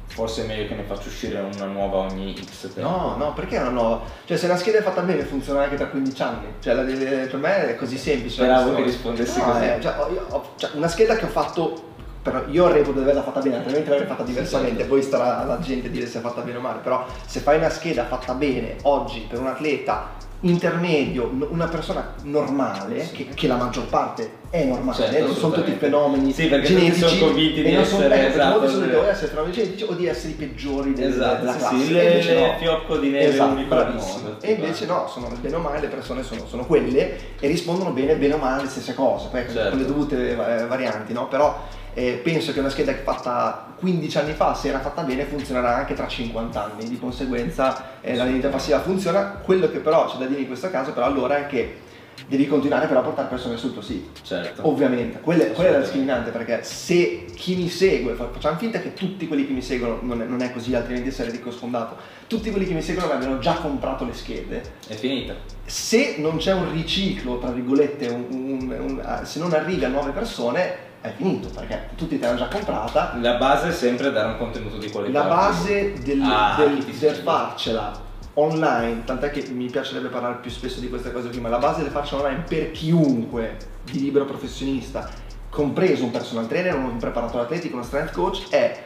[0.07, 3.57] forse è meglio che ne faccio uscire una nuova ogni X tempo No, no, perché
[3.57, 4.01] una nuova?
[4.25, 6.45] Cioè, se una scheda è fatta bene funziona anche tra 15 anni.
[6.59, 8.35] Cioè, la- le- per me è così semplice.
[8.43, 9.63] Speravo che rispondessi no, così.
[9.63, 11.89] eh, cioè, ho- ho- cioè, una scheda che ho fatto.
[12.21, 14.75] Però io reputo di averla fatta bene, altrimenti l'avrei fatta diversamente.
[14.79, 14.89] certo.
[14.93, 16.79] Poi starà alla gente dire se è fatta bene o male.
[16.83, 20.09] Però, se fai una scheda fatta bene oggi per un atleta
[20.41, 23.11] intermedio, una persona normale, Sì.
[23.11, 26.93] che, che la maggior parte è normale, Certo, non sono tutti fenomeni Sì, genetici.
[26.97, 29.07] sono convinti e di non sono- essere, ecco, perché esatto, molti sono vero.
[29.09, 31.77] essere genetici o di essere i peggiori del- Esatto, della classe.
[31.77, 32.53] sì, le- invece no.
[32.57, 34.13] fiocco di neve Esatto, bravissimo.
[34.23, 37.91] mondo, E invece no, sono bene o male le persone sono, sono quelle e rispondono
[37.91, 39.69] bene, bene o male alle stesse cose, poi Certo.
[39.69, 41.27] con le dovute eh, varianti, no?
[41.27, 41.55] Però
[41.93, 45.25] eh, penso che una scheda che è fatta 15 anni fa, se era fatta bene,
[45.25, 49.39] funzionerà anche tra 50 anni, di conseguenza eh, la vendita passiva funziona.
[49.43, 51.89] Quello che però c'è da dire in questo caso, però allora è che
[52.27, 54.11] devi continuare però a portare persone sul tuo sito.
[54.23, 54.67] certo.
[54.67, 58.93] Ovviamente, quella, quella è la discriminante perché se chi mi segue, fa- facciamo finta che
[58.93, 62.51] tutti quelli che mi seguono, non è, non è così, altrimenti sarei ricco scondato, tutti
[62.51, 65.33] quelli che mi seguono abbiano già comprato le schede, è finita.
[65.65, 69.89] se non c'è un riciclo, tra virgolette, un- un- un- ah, se non arrivi a
[69.89, 73.17] nuove persone, è finito perché tutti te l'hanno già comprata.
[73.19, 77.15] la base è sempre dare un contenuto di qualità La base del, Ah, del- del
[77.15, 81.57] farcela online, tant'è che mi piacerebbe parlare più spesso di queste cose qui, ma la
[81.57, 85.09] base del farcela online per chiunque di libero professionista,
[85.49, 88.83] compreso un personal trainer, un preparatore atletico, uno strength coach, è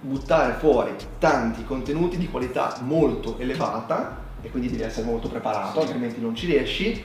[0.00, 5.86] buttare fuori tanti contenuti di qualità molto elevata e quindi devi essere molto preparato, Sì.
[5.86, 7.02] altrimenti non ci riesci,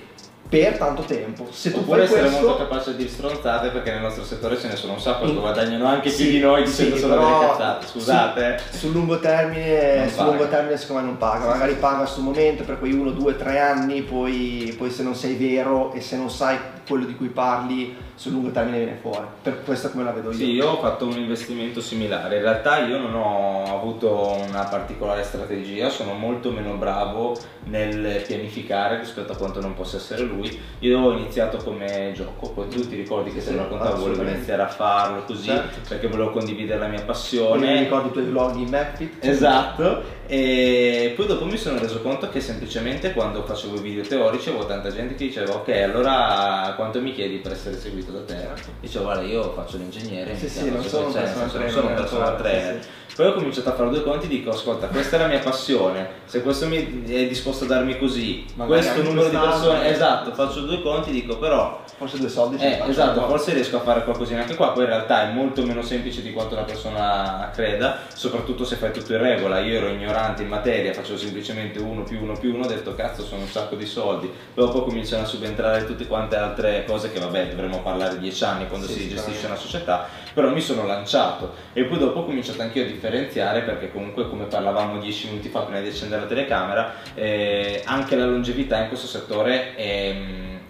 [0.50, 1.48] per tanto tempo.
[1.52, 4.68] Se tu Oppure fai essere questo, molto capace di stronzate perché nel nostro settore ce
[4.68, 7.16] ne sono un sacco che In- guadagnano anche più Sì, di noi dicendo sì, solo
[7.16, 7.86] però delle cazzate.
[7.88, 8.58] Scusate.
[8.70, 11.78] Sul, sul lungo termine, sul lungo termine secondo me non paga, Sì, magari sì.
[11.80, 15.92] paga sul momento per quei 1, 2, 3 anni, poi, poi se non sei vero
[15.94, 16.58] e se non sai
[16.88, 19.26] quello di cui parli, sul lungo termine viene fuori.
[19.42, 20.36] Per questo come la vedo io.
[20.38, 22.38] Sì, io ho fatto un investimento similare.
[22.38, 28.98] In realtà io non ho avuto una particolare strategia, sono molto meno bravo nel pianificare
[29.00, 30.60] rispetto a quanto non possa essere lui.
[30.80, 34.24] Io ho iniziato come gioco, poi tu ti ricordi che Sì, se lo raccontavo volevo
[34.24, 35.80] iniziare a farlo così Certo.
[35.90, 37.80] perché volevo condividere la mia Poi mi passione.
[37.80, 39.24] ricordi i tuoi vlog in McFit?
[39.26, 44.50] Esatto, e poi dopo mi sono reso conto che semplicemente quando facevo i video teorici
[44.50, 48.48] avevo tanta gente che diceva ok allora quanto mi chiedi per essere seguito da te?
[48.82, 51.32] Dicevo guarda io faccio l'ingegnere, Sì, sì, non sono non trainer,
[51.72, 52.82] sono un personal allenatore, trainer.
[52.84, 55.40] sì, Poi ho cominciato a fare due conti e dico ascolta questa è la mia
[55.40, 60.32] passione, se questo mi è disposto a darmi così, Magari questo numero di persone, esatto,
[60.34, 63.80] faccio due conti dico però Forse due soldi ce li eh, esatto, forse riesco a
[63.80, 67.50] fare qualcosina anche qua, poi in realtà è molto meno semplice di quanto una persona
[67.52, 69.58] creda, soprattutto se fai tutto in regola.
[69.62, 73.24] Io ero ignorante in materia, facevo semplicemente uno più uno più uno, ho detto cazzo
[73.24, 74.28] sono un sacco di soldi.
[74.28, 78.68] Poi dopo cominciano a subentrare tutte quante altre cose che vabbè dovremmo parlare dieci anni
[78.68, 81.56] quando Sì, si gestisce una società, però mi sono lanciato.
[81.74, 85.50] E poi dopo ho cominciato anche io a differenziare perché comunque come parlavamo dieci minuti
[85.50, 90.16] fa prima di accendere la telecamera, eh, anche la longevità in questo settore è,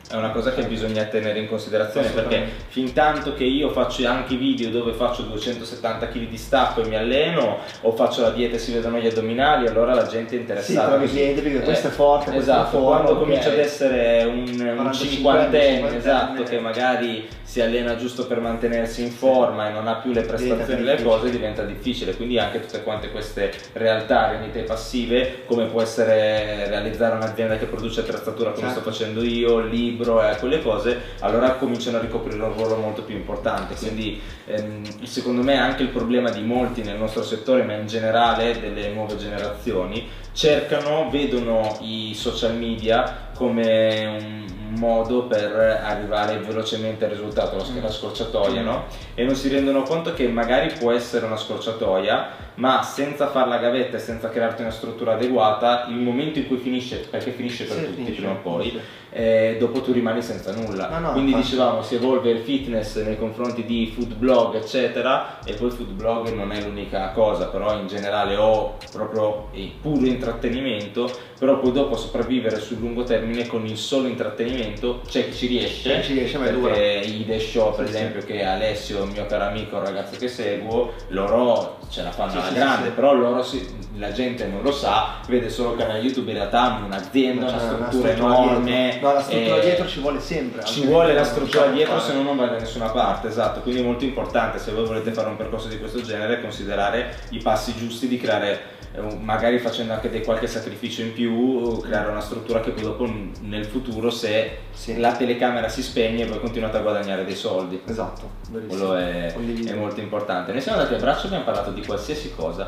[0.10, 4.36] è una cosa che bisogna tenere in considerazione perché fin tanto che io faccio anche
[4.38, 8.60] video dove faccio 270 kg di stacco e mi alleno o faccio la dieta e
[8.60, 11.12] si vedono gli addominali allora la gente è Sì, interessata i così.
[11.14, 13.04] clienti perché questo è forte, questo esatto è forte.
[13.04, 18.40] quando comincia ad essere un, un 45enne, cinquantenne esatto che magari si allena giusto per
[18.40, 21.10] mantenersi in forma e non ha più le prestazioni Diventa le difficile.
[21.10, 27.16] cose diventa difficile quindi anche tutte quante queste realtà rendite passive come può essere realizzare
[27.16, 28.82] un'azienda che produce attrezzatura come Certo.
[28.82, 29.60] sto facendo io
[29.98, 35.04] libro e quelle cose allora cominciano a ricoprire un ruolo molto più importante quindi ehm,
[35.04, 39.18] secondo me anche il problema di molti nel nostro settore ma in generale delle nuove
[39.18, 44.46] generazioni cercano vedono i social media come un
[44.78, 47.88] modo per arrivare velocemente al risultato, la, Mm.
[47.88, 48.86] scorciatoia, no?
[49.16, 53.58] E non si rendono conto che magari può essere una scorciatoia, ma senza fare la
[53.58, 57.78] gavetta e senza crearti una struttura adeguata, il momento in cui finisce, perché finisce per
[57.78, 58.80] Sì, tutti finisce, prima o poi,
[59.12, 60.90] eh, dopo tu rimani senza nulla.
[60.90, 61.50] No, no, Quindi infatti.
[61.52, 66.30] dicevamo si evolve il fitness nei confronti di food blog, eccetera, e poi food blog
[66.34, 71.96] non è l'unica cosa, però in generale ho proprio il puro intrattenimento, però poi dopo
[71.96, 76.02] sopravvivere sul lungo termine con il solo intrattenimento c'è chi ci riesce.
[76.02, 76.76] Ci riesce, ma è dura.
[76.76, 77.98] i The Show, per Sì, sì.
[77.98, 82.47] esempio, che Alessio, mio caro amico, il ragazzo che seguo, loro ce la fanno Sì,
[82.48, 86.30] alla grande, però loro si- la gente non lo sa, vede solo il canale YouTube,
[86.30, 88.90] in realtà hanno un'azienda, una struttura enorme.
[88.92, 89.08] dietro.
[89.08, 90.64] No, la struttura eh, dietro ci vuole sempre.
[90.66, 92.06] ci vuole la struttura riusciamo a dietro fare.
[92.12, 95.12] se no non vai da nessuna parte, esatto, quindi è molto importante se voi volete
[95.12, 98.76] fare un percorso di questo genere considerare i passi giusti di creare
[99.20, 103.10] magari facendo anche dei qualche sacrificio in più, creare una struttura che poi dopo
[103.42, 104.98] nel futuro se Sì.
[105.00, 107.82] la telecamera si spegne voi continuate a guadagnare dei soldi.
[107.86, 108.30] Esatto.
[108.52, 110.52] Quello è, è molto importante.
[110.52, 112.68] Noi siamo andati a braccio e abbiamo parlato di qualsiasi cosa.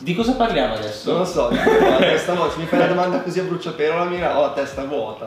[0.00, 1.10] Di cosa parliamo adesso?
[1.12, 2.50] Non lo so, la testa vuota.
[2.52, 5.26] Se mi fai una domanda così a bruciapelo la mia ho la testa vuota.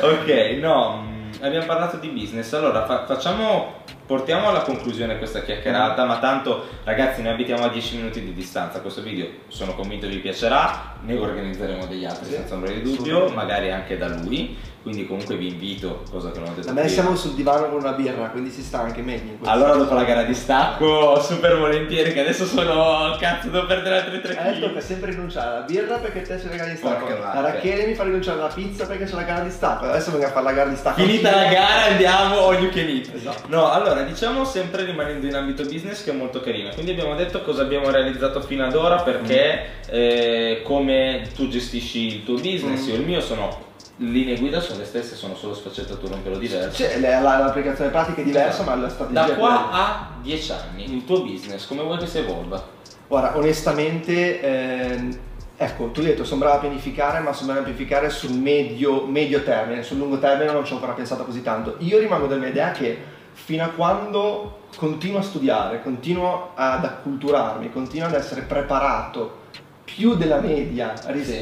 [0.00, 3.74] Ok, no, mh, abbiamo parlato di business, allora fa- facciamo,
[4.10, 8.80] portiamo alla conclusione questa chiacchierata, ma tanto ragazzi noi abitiamo a 10 minuti di distanza,
[8.80, 12.96] questo video sono convinto vi piacerà, ne organizzeremo degli altri Sì, senza ombra di dubbio,
[12.96, 13.34] assolutamente.
[13.36, 16.88] magari anche da lui, quindi comunque vi invito, cosa che non ho detto prima.
[16.88, 19.36] siamo sul divano con una birra, quindi si sta anche meglio.
[19.44, 24.20] Allora dopo la gara di stacco, super volentieri, che adesso sono, cazzo, devo perdere altri
[24.22, 24.78] 3 Eh, tocca kg.
[24.80, 27.04] sempre rinunciare alla birra perché te c'è la gara di stacco.
[27.06, 27.40] Porca La.
[27.52, 29.84] Rachele mi fa rinunciare alla pizza perché c'è la gara di stacco.
[29.84, 31.00] Adesso vengo a fare la gara di stacco.
[31.00, 33.10] Finita la gara andiamo all you can eat.
[33.14, 33.42] Esatto.
[33.48, 36.70] No, allora diciamo sempre rimanendo in ambito business che è molto carino.
[36.70, 42.24] Quindi abbiamo detto cosa abbiamo realizzato fino ad ora perché eh, come tu gestisci il
[42.24, 42.88] tuo business, Mm.
[42.88, 43.68] io il mio sono
[44.02, 46.98] linee guida sono le stesse, sono solo sfaccettature un pelo diverse.
[47.00, 49.70] La- l'applicazione pratica è diversa, ma la strategia Da qua quella.
[49.72, 52.66] a 10 anni, il tuo business, come vuoi che si evolva?
[53.06, 55.18] Guarda, onestamente, ehm,
[55.56, 59.04] ecco, tu hai detto sono bravo a pianificare, ma sono bravo a pianificare sul medio,
[59.04, 61.74] medio termine, sul lungo termine non ci ho ancora pensato così tanto.
[61.80, 62.96] Io rimango della mia idea che
[63.42, 69.38] fino a quando continuo a studiare, continuo ad acculturarmi, continuo ad essere preparato
[69.82, 70.94] più della media,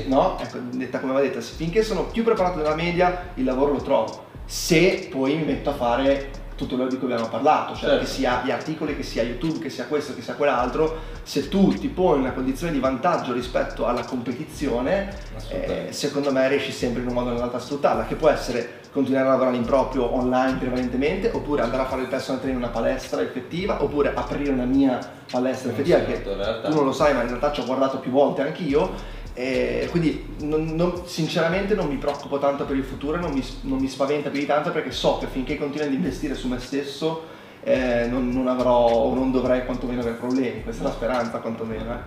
[0.07, 0.39] no?
[0.41, 4.25] Ecco, detta come va detta, finché sono più preparato della media, il lavoro lo trovo.
[4.47, 8.05] Se poi mi metto a fare tutto quello di cui abbiamo parlato, cioè Certo.
[8.05, 11.73] che sia gli articoli, che sia YouTube, che sia questo, che sia quell'altro, se tu
[11.73, 15.15] ti poni in una condizione di vantaggio rispetto alla competizione,
[15.51, 18.81] eh, secondo me riesci sempre in un modo o nell'altro a sfruttarla, che può essere
[18.91, 22.65] continuare a lavorare in proprio online prevalentemente, oppure andare a fare il personal trainer in
[22.67, 24.99] una palestra effettiva, oppure aprire una mia
[25.31, 26.23] palestra effettiva, che
[26.71, 29.17] tu non lo sai, ma in realtà ci ho guardato più volte anch'io.
[29.39, 33.79] E quindi non, non, sinceramente non mi preoccupo tanto per il futuro, non mi, non
[33.79, 37.23] mi spaventa più di tanto perché so che finché continuo ad investire su me stesso
[37.63, 41.93] eh, non, non, avrò o non dovrei quantomeno avere problemi, questa è la speranza quantomeno.
[41.93, 41.99] Eh.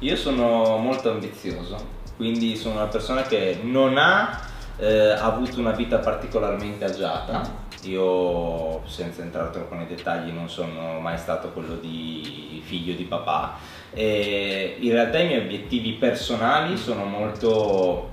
[0.00, 1.76] Io sono molto ambizioso,
[2.16, 4.40] quindi sono una persona che non ha
[4.76, 7.68] eh, avuto una vita particolarmente agiata.
[7.84, 13.78] Io, senza entrare troppo nei dettagli, non sono mai stato quello di figlio di papà.
[13.92, 18.08] E in realtà i miei obiettivi personali sono molto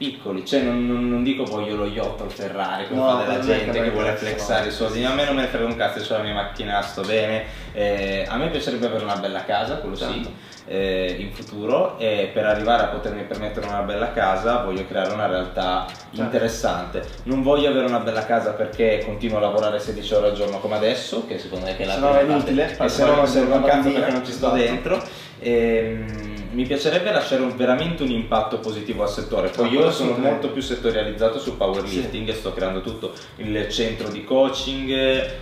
[0.00, 3.22] piccoli, cioè non, non, non, dico voglio lo yacht o il Ferrari come no, fa
[3.22, 6.14] della gente che vuole flexare i soldi, a me non me ne frega un cazzo,
[6.14, 9.94] ho la mia macchina, sto bene, eh, a me piacerebbe avere una bella casa, quello
[9.94, 10.14] certo.
[10.14, 10.34] sì,
[10.70, 15.26] eh, in futuro e per arrivare a potermi permettere una bella casa voglio creare una
[15.26, 16.22] realtà certo.
[16.22, 20.60] interessante, non voglio avere una bella casa perché continuo a lavorare 16 ore al giorno
[20.60, 23.26] come adesso, che secondo me è la se prima è inutile, e se no non
[23.26, 25.02] serve un cazzo perché non ci sto dentro.
[25.40, 29.48] E, ehm, mi piacerebbe lasciare un, veramente un impatto positivo al settore.
[29.48, 32.30] Poi io sono molto più settorializzato sul powerlifting sì.
[32.30, 34.90] e sto creando tutto il centro di coaching.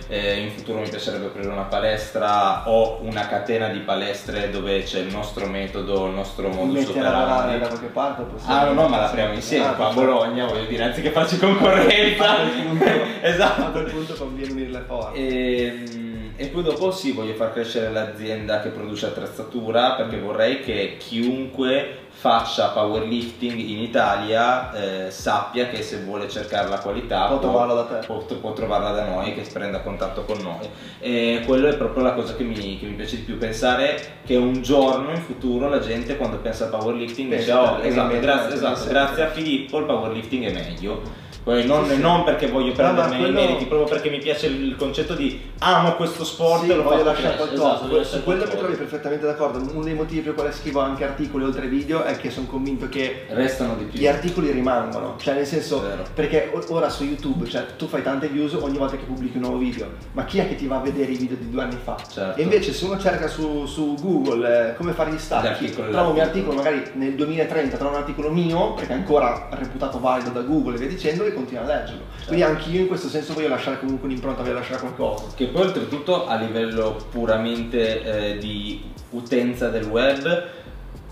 [0.07, 4.99] Eh, in futuro mi piacerebbe aprire una palestra o una catena di palestre dove c'è
[4.99, 7.59] il nostro metodo, il nostro modo di operare.
[7.59, 8.23] da qualche parte?
[8.45, 12.29] Ah, no, no, ma l'apriamo insieme ah, qua a Bologna, voglio dire, anziché farci concorrenza.
[12.29, 12.85] A quel punto,
[13.21, 13.61] esatto.
[13.61, 15.17] A quel punto conviene unirle forte.
[15.17, 15.98] E, ehm,
[16.41, 22.07] e poi dopo sì, voglio far crescere l'azienda che produce attrezzatura perché vorrei che chiunque
[22.11, 27.83] faccia powerlifting in Italia eh, sappia che se vuole cercare la qualità può, trovarla da
[28.05, 30.65] può, può, trovarla da noi, che prenda contatto con noi.
[30.99, 34.37] E quello è proprio la cosa che mi, che mi, piace di più, pensare che
[34.37, 38.87] un giorno in futuro la gente quando pensa al powerlifting dice oh esatto, grazie, esatto,
[38.87, 41.27] grazie a Filippo il powerlifting è meglio
[41.65, 42.01] non, sì, sì.
[42.01, 43.39] non, perché voglio prendermi no, quello...
[43.39, 46.83] i meriti, proprio perché mi piace il concetto di amo questo sport sì, e lo
[46.83, 47.75] voglio lasciare qualcosa.
[47.75, 49.59] Esatto, su quello mi trovi perfettamente d'accordo.
[49.59, 52.87] Uno dei motivi per cui scrivo anche articoli oltre ai video è che sono convinto
[52.89, 53.99] che restano di più.
[53.99, 55.83] Gli articoli rimangono, cioè nel senso,
[56.13, 59.57] perché ora su YouTube, cioè tu fai tante views ogni volta che pubblichi un nuovo
[59.57, 61.97] video, ma chi è che ti va a vedere i video di due anni fa?
[62.09, 62.39] Certo.
[62.39, 66.13] E invece se uno cerca su, su Google eh, come fare gli stacchi, trova un
[66.13, 70.41] mio articolo magari nel 2030, trova un articolo mio, perché è ancora reputato valido da
[70.41, 72.03] Google e via dicendo, e continua a leggerlo.
[72.11, 72.25] Certo.
[72.27, 75.25] Quindi anch'io in questo senso voglio lasciare comunque un'impronta, voglio lasciare qualcosa.
[75.35, 80.47] Che poi oltretutto a livello puramente eh, di utenza del web,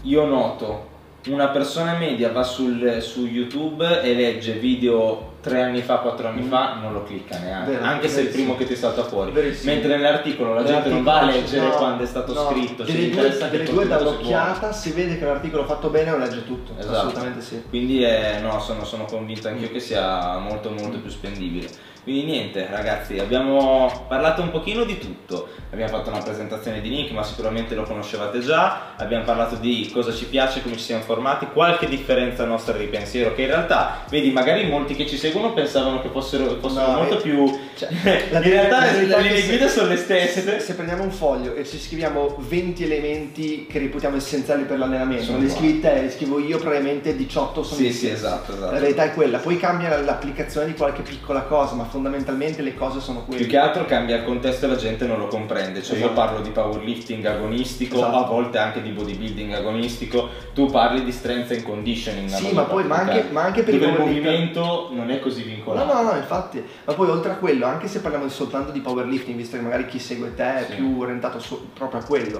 [0.03, 0.95] io noto
[1.27, 6.41] una persona media va sul, su YouTube e legge video tre anni fa, quattro anni
[6.41, 6.49] mm.
[6.49, 9.31] fa, non lo clicca neanche, Vero, anche se è il primo che ti salta fuori.
[9.31, 9.71] Verissimo.
[9.71, 12.83] Mentre nell'articolo la gente non va a leggere no, quando è stato no, scritto.
[12.83, 16.73] Delle due, delle due dall'occhiata si vede che l'articolo fatto bene lo legge tutto.
[16.77, 16.95] Esatto.
[16.95, 17.63] Assolutamente sì.
[17.67, 19.71] Quindi è, no, sono, sono convinto anch'io mm.
[19.71, 21.95] che sia molto molto più spendibile.
[22.07, 27.11] Quindi niente ragazzi, abbiamo parlato un pochino di tutto, abbiamo fatto una presentazione di Nick
[27.11, 31.47] ma sicuramente lo conoscevate già, abbiamo parlato di cosa ci piace, come ci siamo formati,
[31.47, 36.01] qualche differenza nostra di pensiero che in realtà, vedi magari molti che ci seguono pensavano
[36.01, 37.59] che fossero, fossero no, molto eh, più...
[37.75, 37.89] Cioè,
[38.31, 40.41] in realtà le linee guida sono le stesse.
[40.41, 45.33] Se, se, prendiamo un foglio e ci scriviamo 20 elementi che reputiamo essenziali per l'allenamento,
[45.33, 48.71] non li scrivi te, li scrivo io probabilmente 18 sono Sì, sì, esatto, esatto.
[48.71, 52.99] La verità è quella, poi cambia l'applicazione di qualche piccola cosa, ma fondamentalmente le cose
[52.99, 53.41] sono quelle.
[53.41, 55.81] Più che altro cambia il contesto e la gente non lo comprende.
[55.81, 56.09] Cioè esatto.
[56.09, 58.15] io parlo di powerlifting agonistico, esatto.
[58.17, 62.29] a volte anche di bodybuilding agonistico, tu parli di strength and conditioning.
[62.29, 65.91] Sì, ma poi ma anche, ma anche, per il movimento non è così vincolante.
[65.91, 66.63] No, no, no, infatti.
[66.85, 69.99] Ma poi oltre a quello, anche se parliamo soltanto di powerlifting, visto che magari chi
[69.99, 70.75] segue te è sì.
[70.75, 72.39] più orientato su, proprio a quello.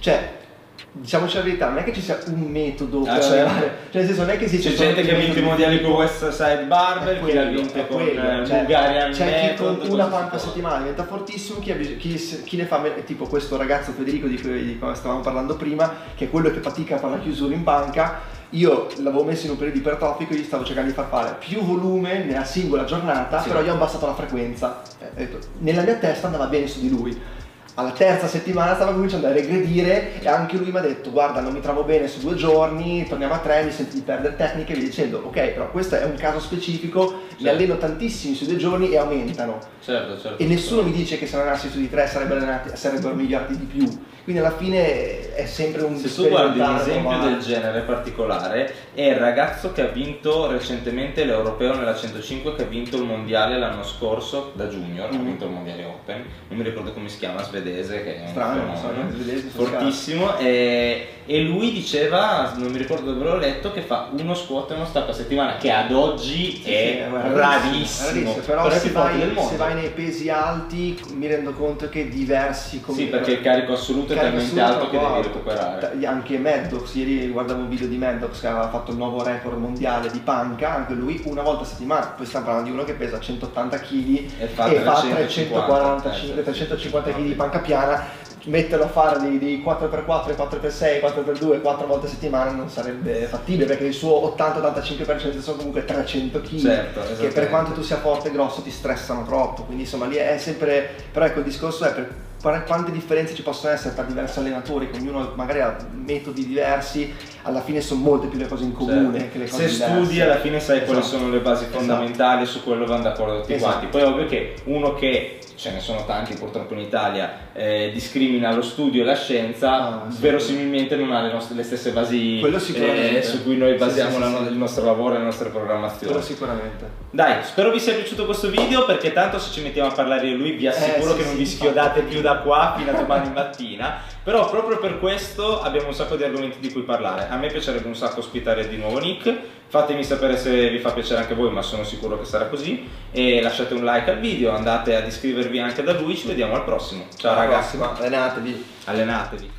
[0.00, 0.44] Cioè,
[0.92, 4.06] diciamoci la verità, non è che ci sia un metodo ah, per arrivare, cioè nel
[4.06, 6.64] senso non è che esiste c'è gente che ha vinto i mondiali con West Side
[6.64, 10.38] Barber, chi l'ha vinto con quello, eh, cioè, Bulgarian c'è chi con una panca a
[10.38, 14.78] settimana diventa fortissimo, chi, chi, chi, ne fa tipo questo ragazzo Federico di cui, di
[14.78, 18.20] cui stavamo parlando prima, che è quello che fatica a fare la chiusura in banca,
[18.50, 21.62] io l'avevo messo in un periodo ipertrofico e gli stavo cercando di far fare più
[21.62, 23.48] volume nella singola giornata, sì.
[23.48, 24.82] però io ho abbassato la frequenza.
[25.14, 27.34] Eh, nella mia testa andava bene su di lui
[27.76, 31.52] alla terza settimana stava cominciando a regredire e anche lui mi ha detto guarda non
[31.52, 34.76] mi trovo bene su due giorni, torniamo a tre, mi sento di perdere tecniche e
[34.76, 37.42] via dicendo ok però questo è un caso specifico, certo.
[37.42, 39.58] mi alleno tantissimi su due giorni e aumentano.
[39.82, 43.14] Certo, certo, e nessuno mi dice che se allenassi su di tre sarebbero, allenati, sarebbero
[43.14, 44.04] migliorati di più.
[44.26, 49.02] Quindi alla fine è sempre un Se tu guardi un esempio del genere particolare, è
[49.02, 53.84] il ragazzo che ha vinto recentemente l'Europeo nella 105, che ha vinto il mondiale l'anno
[53.84, 55.14] scorso da junior, mm.
[55.14, 58.70] ha vinto il mondiale Open, non mi ricordo come si chiama, svedese, che è Strano,
[58.70, 60.36] un fenomeno, svedese, fortissimo.
[60.38, 64.74] E, e, lui diceva, non mi ricordo dove l'ho letto, che fa uno squat e
[64.74, 68.32] uno stacco a settimana, che ad oggi sì, è, sì, rarissimo.
[68.34, 72.80] Però, Però è se, vai, se vai nei pesi alti mi rendo conto che diversi
[72.80, 76.06] come Sì, perché il carico assoluto è carico talmente assoluto alto che devi recuperare.
[76.06, 80.10] Anche Maddox, ieri guardavo un video di Maddox che aveva fatto il nuovo record mondiale
[80.10, 83.18] di panca, anche lui una volta a settimana, poi stiamo parlando di uno che pesa
[83.18, 88.04] 180 kg E fa e fa 350, 345, eh, 350 kg di panca piana,
[88.46, 93.66] metterlo a fare dei, dei 4x4, 4x6, 4x2, 4 volte a settimana non sarebbe fattibile
[93.66, 98.28] perché il suo 80-85% sono comunque 300 kg Certo, che per quanto tu sia forte
[98.28, 101.92] e grosso ti stressano troppo, quindi insomma lì è sempre, però ecco il discorso è
[101.92, 107.12] per quante differenze ci possono essere tra diversi allenatori, che ognuno magari ha metodi diversi,
[107.42, 109.32] alla fine sono molte più le cose in comune Certo.
[109.32, 110.02] che le cose Se diverse.
[110.04, 111.16] studi alla fine sai quali Esatto.
[111.16, 111.78] sono le basi Esatto.
[111.78, 113.70] fondamentali e su quello vanno d'accordo tutti Esatto.
[113.72, 113.86] quanti.
[113.88, 118.52] Poi è ovvio che uno che ce ne sono tanti purtroppo in Italia eh, discrimina
[118.54, 120.20] lo studio e la scienza, Ah, sì.
[120.20, 124.30] verosimilmente non ha le, nostre- le stesse basi eh, su cui noi basiamo sì, sì,
[124.30, 126.12] no- il nostro lavoro e le nostre programmazioni.
[126.12, 126.90] Quello sicuramente.
[127.10, 130.34] Dai, spero vi sia piaciuto questo video perché tanto se ci mettiamo a parlare di
[130.36, 134.14] lui vi assicuro Eh, che non vi schiodate più da qua fino a domani mattina.
[134.26, 137.28] Però proprio per questo abbiamo un sacco di argomenti di cui parlare.
[137.28, 139.32] A me piacerebbe un sacco ospitare di nuovo Nick.
[139.68, 142.88] Fatemi sapere se vi fa piacere anche voi, ma sono sicuro che sarà così.
[143.12, 146.16] E lasciate un like al video, andate ad iscrivervi anche da lui.
[146.16, 147.06] Ci vediamo al prossimo.
[147.16, 148.64] Ciao Alla ragazzi, prossima, allenatevi.
[148.86, 149.50] allenatevi.